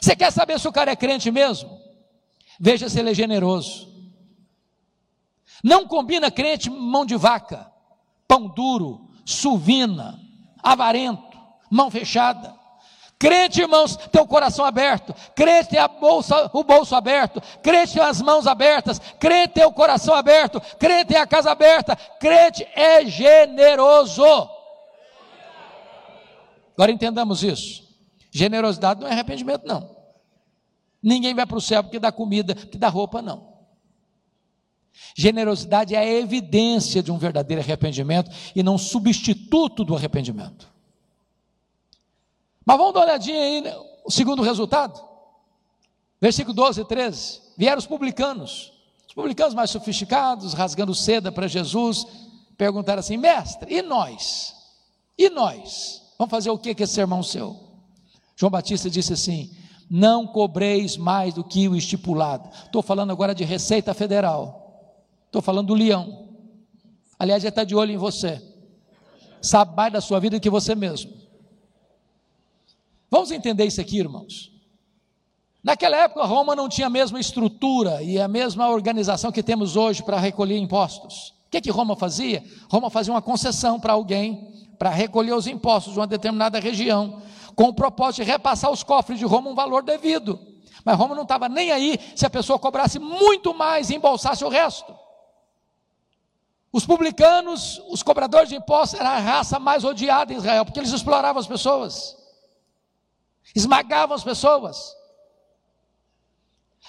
[0.00, 1.80] Você quer saber se o cara é crente mesmo?
[2.58, 3.92] Veja se ele é generoso.
[5.62, 7.70] Não combina crente mão de vaca,
[8.28, 10.20] pão duro, suvina,
[10.62, 11.36] avarento,
[11.70, 12.54] mão fechada.
[13.24, 15.14] Crente, irmãos, tem o coração aberto.
[15.34, 17.40] Crente tem a bolsa, o bolso aberto.
[17.62, 18.98] Crente tem as mãos abertas.
[19.18, 20.60] Crente tem o coração aberto.
[20.78, 21.96] Crente tem a casa aberta.
[21.96, 24.26] Crente é generoso.
[26.74, 27.82] Agora entendamos isso.
[28.30, 29.96] Generosidade não é arrependimento, não.
[31.02, 33.54] Ninguém vai para o céu porque dá comida, porque dá roupa, não.
[35.16, 40.73] Generosidade é a evidência de um verdadeiro arrependimento e não substituto do arrependimento.
[42.64, 43.74] Mas vamos dar uma olhadinha aí, né?
[44.04, 45.00] o segundo resultado.
[46.20, 47.40] Versículo 12 e 13.
[47.56, 48.72] Vieram os publicanos,
[49.06, 52.06] os publicanos mais sofisticados, rasgando seda para Jesus,
[52.56, 54.54] perguntaram assim: Mestre, e nós?
[55.16, 56.02] E nós?
[56.18, 57.56] Vamos fazer o que com esse sermão seu?
[58.36, 59.50] João Batista disse assim:
[59.88, 62.48] Não cobreis mais do que o estipulado.
[62.64, 64.92] Estou falando agora de Receita Federal.
[65.26, 66.28] Estou falando do leão.
[67.18, 68.42] Aliás, ele está de olho em você.
[69.40, 71.23] Sabe mais da sua vida do que você mesmo.
[73.14, 74.50] Vamos entender isso aqui, irmãos.
[75.62, 80.02] Naquela época, Roma não tinha a mesma estrutura e a mesma organização que temos hoje
[80.02, 81.32] para recolher impostos.
[81.46, 82.42] O que, que Roma fazia?
[82.68, 87.22] Roma fazia uma concessão para alguém para recolher os impostos de uma determinada região,
[87.54, 90.36] com o propósito de repassar os cofres de Roma um valor devido.
[90.84, 94.48] Mas Roma não estava nem aí se a pessoa cobrasse muito mais e embolsasse o
[94.48, 94.92] resto.
[96.72, 100.90] Os publicanos, os cobradores de impostos, era a raça mais odiada em Israel, porque eles
[100.90, 102.23] exploravam as pessoas
[103.54, 104.96] esmagavam as pessoas.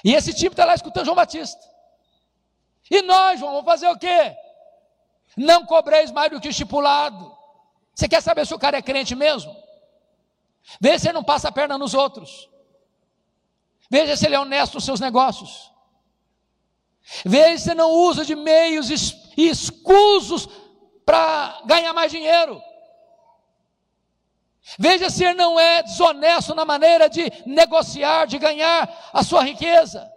[0.03, 1.61] E esse time está lá escutando João Batista.
[2.89, 4.35] E nós, João, vamos fazer o quê?
[5.37, 7.35] Não cobreis mais do que estipulado.
[7.93, 9.55] Você quer saber se o cara é crente mesmo?
[10.79, 12.49] Veja se ele não passa a perna nos outros.
[13.89, 15.71] Veja se ele é honesto nos seus negócios.
[17.23, 18.89] Veja se não usa de meios
[19.37, 20.47] escusos
[21.05, 22.61] para ganhar mais dinheiro.
[24.79, 30.11] Veja se ele não é desonesto na maneira de negociar, de ganhar a sua riqueza.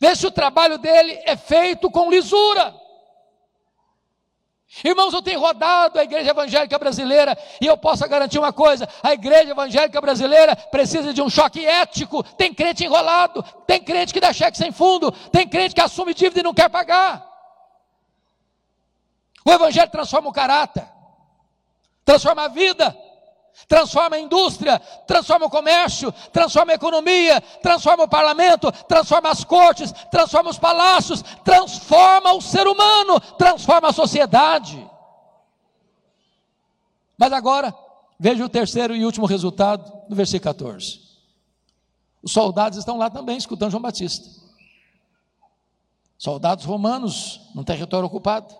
[0.00, 2.74] Veja se o trabalho dele é feito com lisura.
[4.84, 9.12] Irmãos, eu tenho rodado a igreja evangélica brasileira e eu posso garantir uma coisa: a
[9.12, 12.22] igreja evangélica brasileira precisa de um choque ético.
[12.22, 16.40] Tem crente enrolado, tem crente que dá cheque sem fundo, tem crente que assume dívida
[16.40, 17.26] e não quer pagar.
[19.44, 20.86] O evangelho transforma o caráter,
[22.04, 23.05] transforma a vida
[23.68, 29.92] transforma a indústria, transforma o comércio, transforma a economia, transforma o parlamento, transforma as cortes,
[30.10, 34.88] transforma os palácios, transforma o ser humano, transforma a sociedade.
[37.16, 37.74] Mas agora,
[38.20, 41.00] veja o terceiro e último resultado no versículo 14.
[42.22, 44.28] Os soldados estão lá também escutando João Batista.
[46.18, 48.54] Soldados romanos num território ocupado.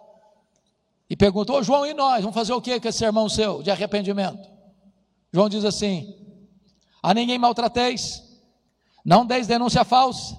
[1.08, 2.20] E perguntou: João, e nós?
[2.20, 4.55] Vamos fazer o que com esse sermão seu de arrependimento?
[5.36, 6.16] João diz assim:
[7.02, 8.22] A ninguém maltrateis,
[9.04, 10.34] não deis denúncia falsa,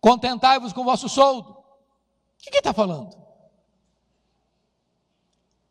[0.00, 1.50] contentai-vos com o vosso soldo.
[1.50, 1.56] O
[2.38, 3.16] que ele está falando?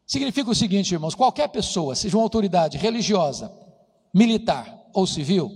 [0.05, 3.57] Significa o seguinte, irmãos: qualquer pessoa, seja uma autoridade religiosa,
[4.13, 5.49] militar ou civil,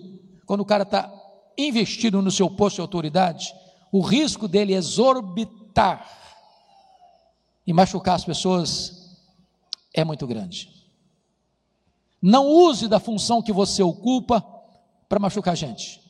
[0.45, 1.13] quando o cara está
[1.57, 3.53] investido no seu posto de autoridade,
[3.91, 6.09] o risco dele exorbitar
[7.67, 9.19] e machucar as pessoas
[9.93, 10.78] é muito grande.
[12.21, 14.45] Não use da função que você ocupa
[15.07, 16.01] para machucar a gente.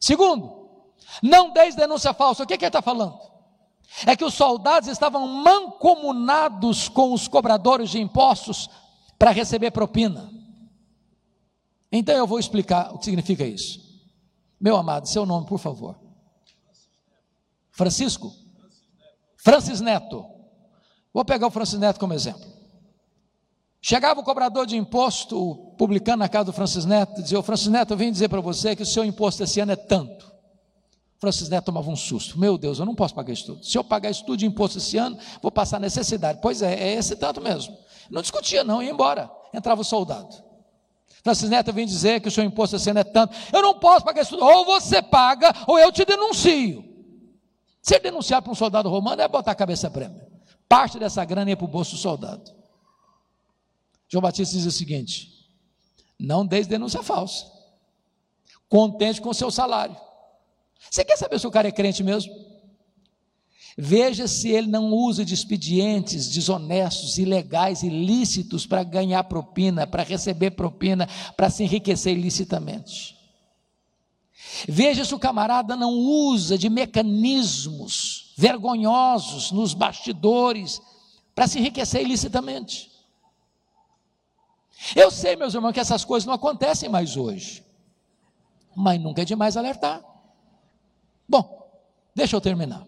[0.00, 0.68] Segundo,
[1.22, 2.42] não deis denúncia falsa.
[2.42, 3.18] O que, que ele está falando?
[4.06, 8.68] É que os soldados estavam mancomunados com os cobradores de impostos
[9.18, 10.30] para receber propina.
[11.92, 13.80] Então eu vou explicar o que significa isso.
[14.60, 15.96] Meu amado, seu nome, por favor.
[17.70, 18.32] Francisco?
[19.36, 20.24] Francis Neto.
[21.12, 22.53] Vou pegar o Francis Neto como exemplo.
[23.86, 27.68] Chegava o cobrador de imposto, o publicano na casa do Francis Neto, dizia: Ô Francis
[27.68, 30.32] Neto, eu vim dizer para você que o seu imposto esse ano é tanto.
[31.18, 33.62] Francis Neto tomava um susto: Meu Deus, eu não posso pagar isso tudo.
[33.62, 36.38] Se eu pagar isso tudo de imposto esse ano, vou passar necessidade.
[36.40, 37.76] Pois é, é esse tanto mesmo.
[38.08, 39.30] Não discutia, não, ia embora.
[39.52, 40.34] Entrava o soldado.
[41.22, 43.36] Francis Neto vem dizer que o seu imposto esse ano é tanto.
[43.52, 44.46] Eu não posso pagar isso tudo.
[44.46, 46.82] Ou você paga, ou eu te denuncio.
[47.82, 50.22] Ser denunciado para um soldado romano é botar a cabeça prêmio.
[50.66, 52.63] Parte dessa grana ia para o bolso do soldado.
[54.14, 55.50] João Batista diz o seguinte:
[56.16, 57.46] não deis denúncia falsa.
[58.68, 59.96] Contente com o seu salário.
[60.88, 62.32] Você quer saber se o cara é crente mesmo?
[63.76, 70.52] Veja se ele não usa de expedientes desonestos, ilegais, ilícitos para ganhar propina, para receber
[70.52, 73.16] propina, para se enriquecer ilicitamente.
[74.68, 80.80] Veja se o camarada não usa de mecanismos vergonhosos nos bastidores
[81.34, 82.93] para se enriquecer ilicitamente.
[84.94, 87.64] Eu sei, meus irmãos, que essas coisas não acontecem mais hoje,
[88.74, 90.02] mas nunca é demais alertar.
[91.28, 91.70] Bom,
[92.14, 92.84] deixa eu terminar.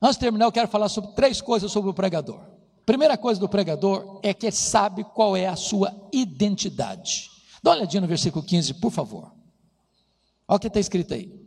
[0.00, 2.40] Antes de terminar, eu quero falar sobre três coisas sobre o pregador.
[2.84, 7.30] Primeira coisa do pregador é que sabe qual é a sua identidade.
[7.62, 9.32] Dá uma olhadinha no versículo 15, por favor.
[10.48, 11.41] Olha o que está escrito aí.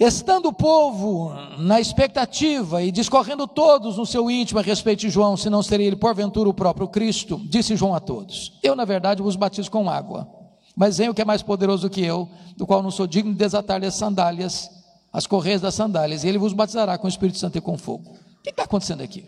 [0.00, 5.36] Estando o povo na expectativa e discorrendo todos no seu íntimo a respeito de João,
[5.36, 9.20] se não seria ele porventura o próprio Cristo, disse João a todos: Eu, na verdade,
[9.20, 10.26] vos batizo com água,
[10.74, 12.26] mas vem o que é mais poderoso do que eu,
[12.56, 14.70] do qual não sou digno de desatar-lhe as sandálias,
[15.12, 18.12] as correias das sandálias, e ele vos batizará com o Espírito Santo e com fogo.
[18.12, 19.26] O que está acontecendo aqui?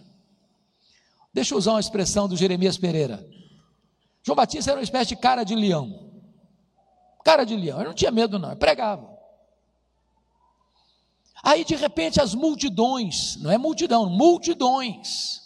[1.34, 3.22] Deixa eu usar uma expressão do Jeremias Pereira.
[4.22, 6.12] João Batista era uma espécie de cara de leão.
[7.22, 9.11] Cara de leão, ele não tinha medo, não, ele pregava.
[11.42, 15.40] Aí de repente as multidões, não é multidão, multidões,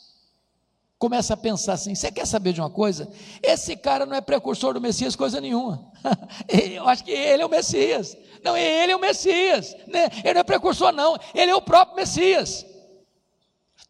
[0.99, 3.11] começa a pensar assim: você quer saber de uma coisa?
[3.43, 5.91] Esse cara não é precursor do Messias, coisa nenhuma.
[6.49, 8.17] Eu acho que ele é o Messias.
[8.45, 9.75] Não, ele é o Messias.
[9.89, 10.09] Né?
[10.23, 11.19] Ele não é precursor, não.
[11.35, 12.65] Ele é o próprio Messias.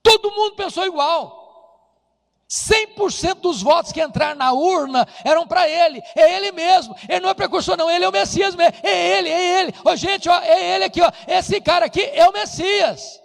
[0.03, 1.46] Todo mundo pensou igual.
[2.49, 7.31] 100% dos votos que entraram na urna eram para ele, é ele mesmo, ele não
[7.31, 10.39] é precursor não, ele é o Messias mesmo, é ele, é ele, ó, gente, ó,
[10.41, 13.21] é ele aqui, ó, esse cara aqui é o Messias.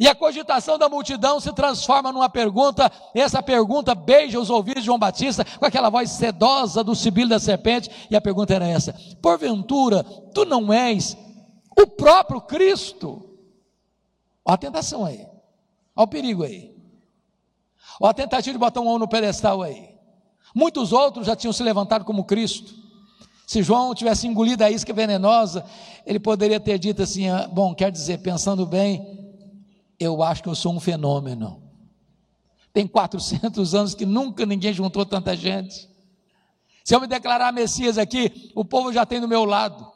[0.00, 4.82] E a cogitação da multidão se transforma numa pergunta, e essa pergunta beija os ouvidos
[4.82, 8.66] de João Batista com aquela voz sedosa do sibilo da serpente, e a pergunta era
[8.66, 10.02] essa: porventura,
[10.34, 11.14] tu não és
[11.78, 13.38] o próprio Cristo?
[14.42, 15.20] Olha a tentação aí,
[15.94, 16.79] olha o perigo aí.
[18.00, 19.90] Ou a tentativa de botar um homem no pedestal aí.
[20.54, 22.74] Muitos outros já tinham se levantado como Cristo.
[23.46, 25.64] Se João tivesse engolido a isca venenosa,
[26.06, 29.34] ele poderia ter dito assim: ah, bom, quer dizer, pensando bem,
[29.98, 31.62] eu acho que eu sou um fenômeno.
[32.72, 35.90] Tem 400 anos que nunca ninguém juntou tanta gente.
[36.84, 39.86] Se eu me declarar Messias aqui, o povo já tem do meu lado.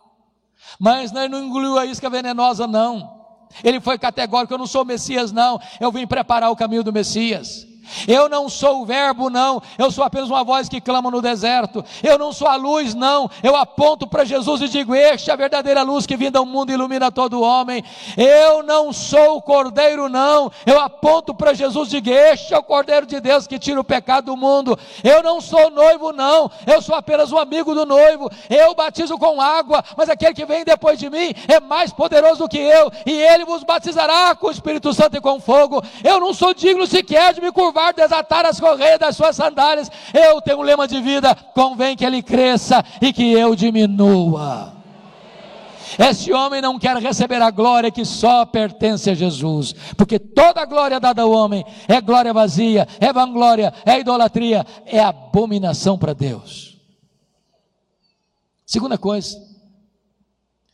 [0.79, 3.25] Mas ele não engoliu a isca venenosa, não.
[3.63, 5.59] Ele foi categórico: eu não sou Messias, não.
[5.81, 7.67] Eu vim preparar o caminho do Messias.
[8.07, 9.63] Eu não sou o Verbo, não.
[9.79, 11.85] Eu sou apenas uma voz que clama no deserto.
[12.03, 13.31] Eu não sou a luz, não.
[13.43, 16.71] Eu aponto para Jesus e digo: Este é a verdadeira luz que vinda ao mundo
[16.71, 17.85] e ilumina todo homem.
[18.17, 20.51] Eu não sou o Cordeiro, não.
[20.65, 23.85] Eu aponto para Jesus e digo: Este é o Cordeiro de Deus que tira o
[23.85, 24.79] pecado do mundo.
[25.03, 26.51] Eu não sou noivo, não.
[26.67, 28.31] Eu sou apenas um amigo do noivo.
[28.49, 32.49] Eu batizo com água, mas aquele que vem depois de mim é mais poderoso do
[32.49, 35.83] que eu, e ele vos batizará com o Espírito Santo e com fogo.
[36.03, 39.91] Eu não sou digno sequer de me curvar curvar, desatar as correias das suas sandálias.
[40.15, 44.73] Eu tenho um lema de vida: convém que ele cresça e que eu diminua.
[45.99, 50.65] Esse homem não quer receber a glória que só pertence a Jesus, porque toda a
[50.65, 56.81] glória dada ao homem é glória vazia, é vanglória, é idolatria, é abominação para Deus.
[58.67, 59.37] Segunda coisa,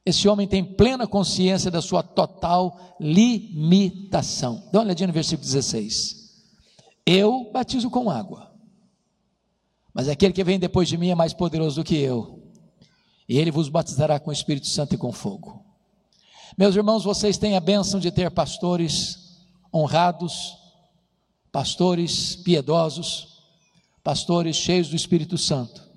[0.07, 4.63] esse homem tem plena consciência da sua total limitação.
[4.73, 6.20] Dá uma olhadinha no versículo 16.
[7.07, 8.53] Eu batizo com água,
[9.93, 12.43] mas aquele que vem depois de mim é mais poderoso do que eu,
[13.29, 15.65] e ele vos batizará com o Espírito Santo e com fogo.
[16.57, 19.41] Meus irmãos, vocês têm a bênção de ter pastores
[19.73, 20.59] honrados,
[21.51, 23.43] pastores piedosos,
[24.03, 25.89] pastores cheios do Espírito Santo,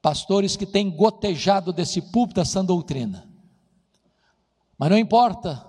[0.00, 3.28] pastores que têm gotejado desse púlpito essa doutrina.
[4.78, 5.64] Mas não importa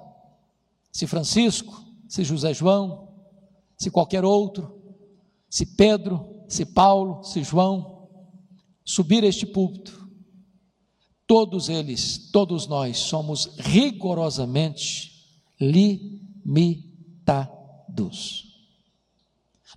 [0.92, 3.15] se Francisco, se José João,
[3.78, 4.82] se qualquer outro,
[5.50, 8.08] se Pedro, se Paulo, se João,
[8.84, 10.06] subir este púlpito,
[11.28, 15.16] todos eles, todos nós somos rigorosamente
[15.60, 16.76] limitados.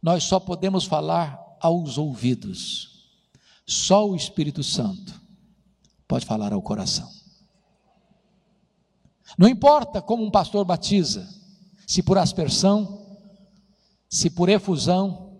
[0.03, 3.09] Nós só podemos falar aos ouvidos.
[3.67, 5.21] Só o Espírito Santo
[6.07, 7.11] pode falar ao coração.
[9.37, 11.29] Não importa como um pastor batiza,
[11.87, 13.08] se por aspersão,
[14.09, 15.37] se por efusão,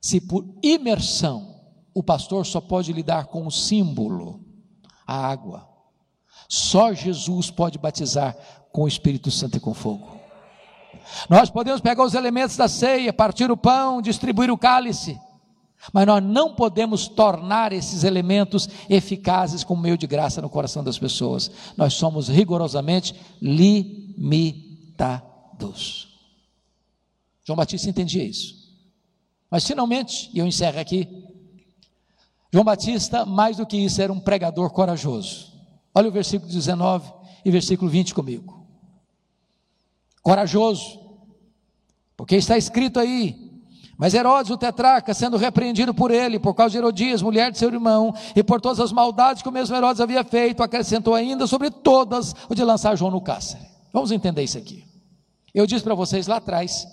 [0.00, 1.56] se por imersão,
[1.94, 4.44] o pastor só pode lidar com o símbolo,
[5.06, 5.66] a água.
[6.48, 8.36] Só Jesus pode batizar
[8.70, 10.16] com o Espírito Santo e com fogo.
[11.28, 15.18] Nós podemos pegar os elementos da ceia, partir o pão, distribuir o cálice,
[15.92, 20.98] mas nós não podemos tornar esses elementos eficazes como meio de graça no coração das
[20.98, 21.50] pessoas.
[21.76, 24.16] Nós somos rigorosamente limitados.
[27.46, 28.54] João Batista entendia isso.
[29.50, 31.08] Mas finalmente, e eu encerro aqui,
[32.52, 35.52] João Batista, mais do que isso, era um pregador corajoso.
[35.94, 37.12] Olha o versículo 19
[37.44, 38.66] e versículo 20 comigo.
[40.22, 41.00] Corajoso,
[42.16, 43.46] porque está escrito aí
[43.98, 47.70] mas Herodes, o tetrarca, sendo repreendido por ele, por causa de Herodias, mulher de seu
[47.72, 51.70] irmão, e por todas as maldades que o mesmo Herodes havia feito, acrescentou ainda sobre
[51.70, 53.64] todas o de lançar João no cárcere.
[53.92, 54.84] Vamos entender isso aqui.
[55.54, 56.86] Eu disse para vocês lá atrás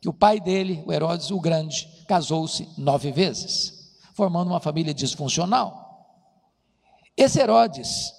[0.00, 5.86] que o pai dele, o Herodes o Grande, casou-se nove vezes, formando uma família disfuncional.
[7.16, 8.12] Esse Herodes,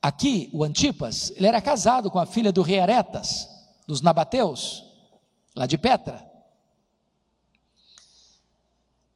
[0.00, 3.48] aqui, o Antipas, ele era casado com a filha do rei Aretas,
[3.86, 4.84] dos Nabateus,
[5.56, 6.30] lá de Petra.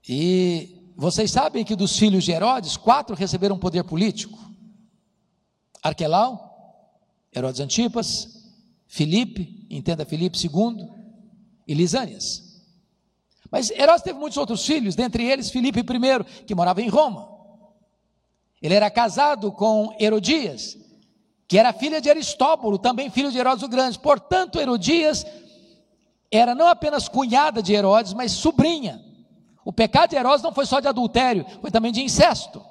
[0.08, 4.38] E vocês sabem que dos filhos de Herodes, quatro receberam poder político:
[5.82, 6.46] Arquelau,
[7.34, 8.44] Herodes Antipas,
[8.86, 10.95] Filipe, entenda Filipe II,
[11.66, 12.46] e Lisânias.
[13.50, 17.28] Mas Herodes teve muitos outros filhos, dentre eles Filipe I, que morava em Roma.
[18.60, 20.76] Ele era casado com Herodias,
[21.46, 23.98] que era filha de Aristóbulo, também filho de Herodes o Grande.
[23.98, 25.24] Portanto, Herodias
[26.30, 29.04] era não apenas cunhada de Herodes, mas sobrinha.
[29.64, 32.64] O pecado de Herodes não foi só de adultério, foi também de incesto.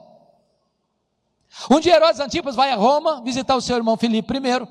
[1.69, 4.67] Um dia Herodes Antipas vai a Roma visitar o seu irmão Filipe I,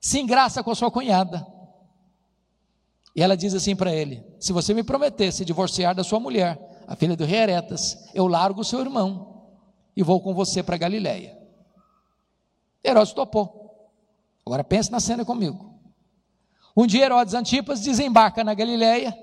[0.00, 1.53] se engraça com a sua cunhada.
[3.14, 6.58] E ela diz assim para ele: Se você me prometer se divorciar da sua mulher,
[6.86, 9.44] a filha do rei Heretas, eu largo o seu irmão
[9.96, 11.38] e vou com você para Galiléia.
[12.82, 13.90] Herodes topou.
[14.44, 15.72] Agora pense na cena comigo.
[16.76, 19.16] Um dia Herodes Antipas desembarca na Galiléia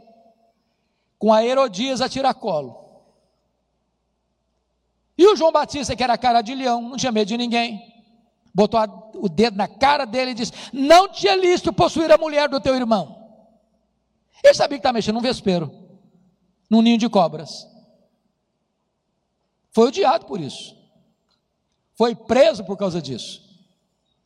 [1.20, 2.80] com a Herodias a tiracolo.
[5.18, 7.80] E o João Batista, que era cara de leão, não tinha medo de ninguém,
[8.56, 12.50] botou a, o dedo na cara dele e disse: Não tinha listo possuir a mulher
[12.50, 13.21] do teu irmão.
[14.44, 15.72] Ele sabia que estava mexendo num vespeiro,
[16.70, 17.68] num ninho de cobras.
[19.72, 20.76] Foi odiado por isso.
[21.96, 23.42] Foi preso por causa disso.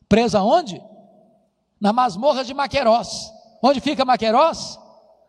[0.08, 0.82] Preso aonde?
[1.80, 3.32] Na masmorra de Maquerós.
[3.62, 4.78] Onde fica Maquerós?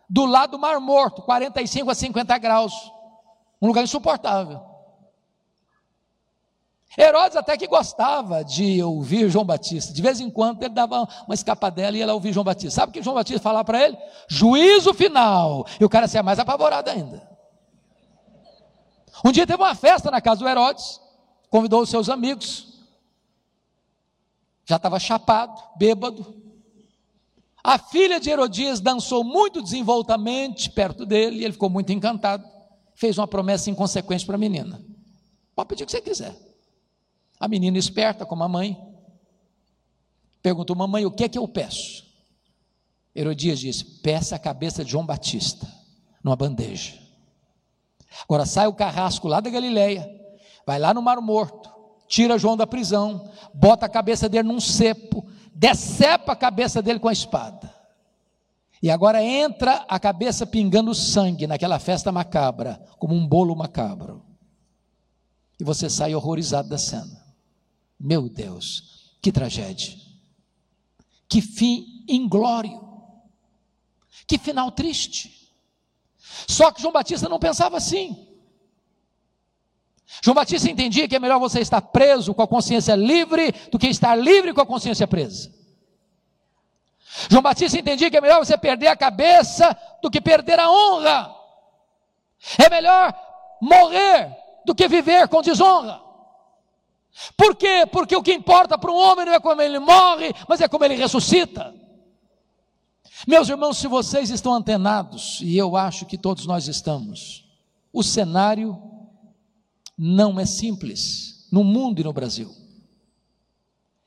[0.09, 2.73] do lado do Mar Morto, 45 a 50 graus,
[3.61, 4.61] um lugar insuportável.
[6.97, 9.93] Herodes até que gostava de ouvir João Batista.
[9.93, 12.81] De vez em quando ele dava uma escapadela e ia lá ouvir João Batista.
[12.81, 13.97] Sabe o que João Batista falava para ele?
[14.27, 15.67] Juízo final.
[15.79, 17.21] E o cara se mais apavorado ainda.
[19.23, 20.99] Um dia teve uma festa na casa do Herodes,
[21.49, 22.81] convidou os seus amigos.
[24.65, 26.35] Já estava chapado, bêbado.
[27.63, 32.47] A filha de Herodias dançou muito desenvoltamente perto dele, e ele ficou muito encantado.
[32.95, 34.81] Fez uma promessa inconsequente para a menina:
[35.55, 36.46] Pode pedir o que você quiser.
[37.39, 38.77] A menina, esperta como a mãe,
[40.41, 42.05] perguntou: Mamãe, o que é que eu peço?
[43.15, 45.67] Herodias disse: Peça a cabeça de João Batista,
[46.23, 46.93] numa bandeja.
[48.23, 50.09] Agora sai o carrasco lá da Galileia,
[50.65, 51.69] vai lá no Mar Morto,
[52.07, 57.07] tira João da prisão, bota a cabeça dele num cepo, decepa a cabeça dele com
[57.07, 57.75] a espada.
[58.81, 64.23] E agora entra a cabeça pingando sangue naquela festa macabra, como um bolo macabro.
[65.59, 67.26] E você sai horrorizado da cena.
[67.99, 69.97] Meu Deus, que tragédia.
[71.27, 72.85] Que fim inglório.
[74.27, 75.51] Que final triste.
[76.47, 78.27] Só que João Batista não pensava assim.
[80.21, 83.87] João Batista entendia que é melhor você estar preso com a consciência livre do que
[83.87, 85.53] estar livre com a consciência presa.
[87.29, 91.35] João Batista entendia que é melhor você perder a cabeça do que perder a honra.
[92.57, 93.13] É melhor
[93.61, 94.35] morrer
[94.65, 96.06] do que viver com desonra.
[97.36, 97.86] Por quê?
[97.91, 100.86] Porque o que importa para um homem não é como ele morre, mas é como
[100.86, 101.74] ele ressuscita.
[103.28, 107.45] Meus irmãos, se vocês estão antenados, e eu acho que todos nós estamos,
[107.91, 108.80] o cenário
[109.97, 112.53] não é simples no mundo e no Brasil.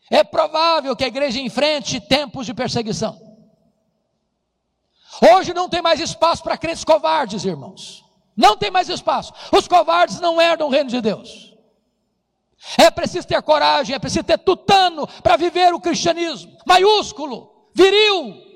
[0.08, 3.20] É provável que a igreja enfrente tempos de perseguição.
[5.20, 8.04] Hoje não tem mais espaço para crentes covardes, irmãos.
[8.36, 9.32] Não tem mais espaço.
[9.52, 11.49] Os covardes não herdam o reino de Deus.
[12.76, 16.56] É preciso ter coragem, é preciso ter tutano para viver o cristianismo.
[16.66, 18.50] Maiúsculo, viril.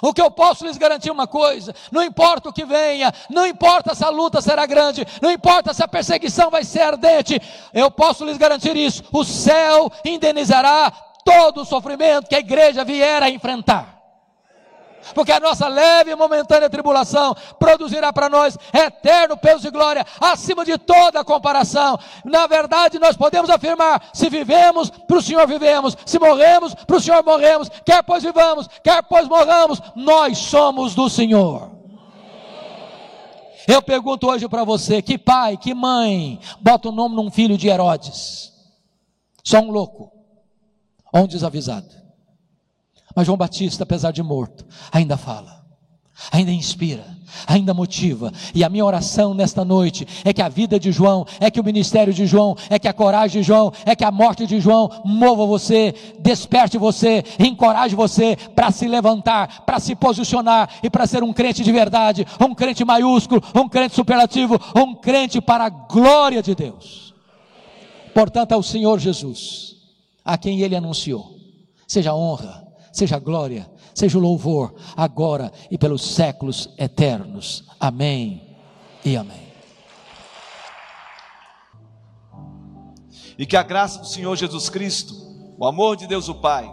[0.00, 3.94] O que eu posso lhes garantir uma coisa: não importa o que venha, não importa
[3.94, 7.40] se a luta será grande, não importa se a perseguição vai ser ardente,
[7.74, 10.90] eu posso lhes garantir isso: o céu indenizará
[11.24, 13.99] todo o sofrimento que a igreja vier a enfrentar
[15.14, 20.64] porque a nossa leve e momentânea tribulação produzirá para nós eterno peso e glória, acima
[20.64, 21.98] de toda comparação.
[22.24, 27.00] Na verdade, nós podemos afirmar: se vivemos, para o Senhor vivemos, se morremos, para o
[27.00, 31.70] Senhor morremos, quer pois vivamos, quer pois morramos, nós somos do Senhor.
[33.66, 37.68] Eu pergunto hoje para você: que pai, que mãe bota o nome num filho de
[37.68, 38.52] Herodes?
[39.44, 40.12] Só um louco,
[41.12, 41.99] ou um desavisado.
[43.14, 45.64] Mas João Batista, apesar de morto, ainda fala,
[46.30, 47.04] ainda inspira,
[47.46, 48.32] ainda motiva.
[48.54, 51.64] E a minha oração nesta noite é que a vida de João, é que o
[51.64, 54.90] ministério de João, é que a coragem de João, é que a morte de João
[55.04, 61.22] mova você, desperte você, encoraje você para se levantar, para se posicionar e para ser
[61.22, 66.42] um crente de verdade, um crente maiúsculo, um crente superlativo, um crente para a glória
[66.42, 67.14] de Deus.
[68.14, 69.76] Portanto, é o Senhor Jesus,
[70.24, 71.36] a quem ele anunciou,
[71.86, 77.64] seja honra, seja glória, seja louvor, agora e pelos séculos eternos.
[77.78, 78.56] Amém
[79.04, 79.50] e amém.
[83.38, 85.14] E que a graça do Senhor Jesus Cristo,
[85.58, 86.70] o amor de Deus o Pai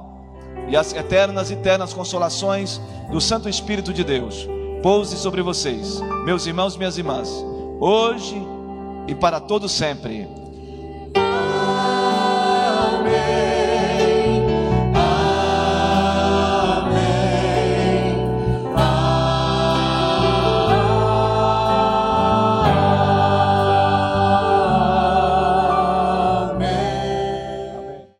[0.69, 4.47] e as eternas e eternas consolações do Santo Espírito de Deus
[4.81, 7.29] pouse sobre vocês, meus irmãos e minhas irmãs,
[7.79, 8.35] hoje
[9.07, 10.27] e para todo sempre.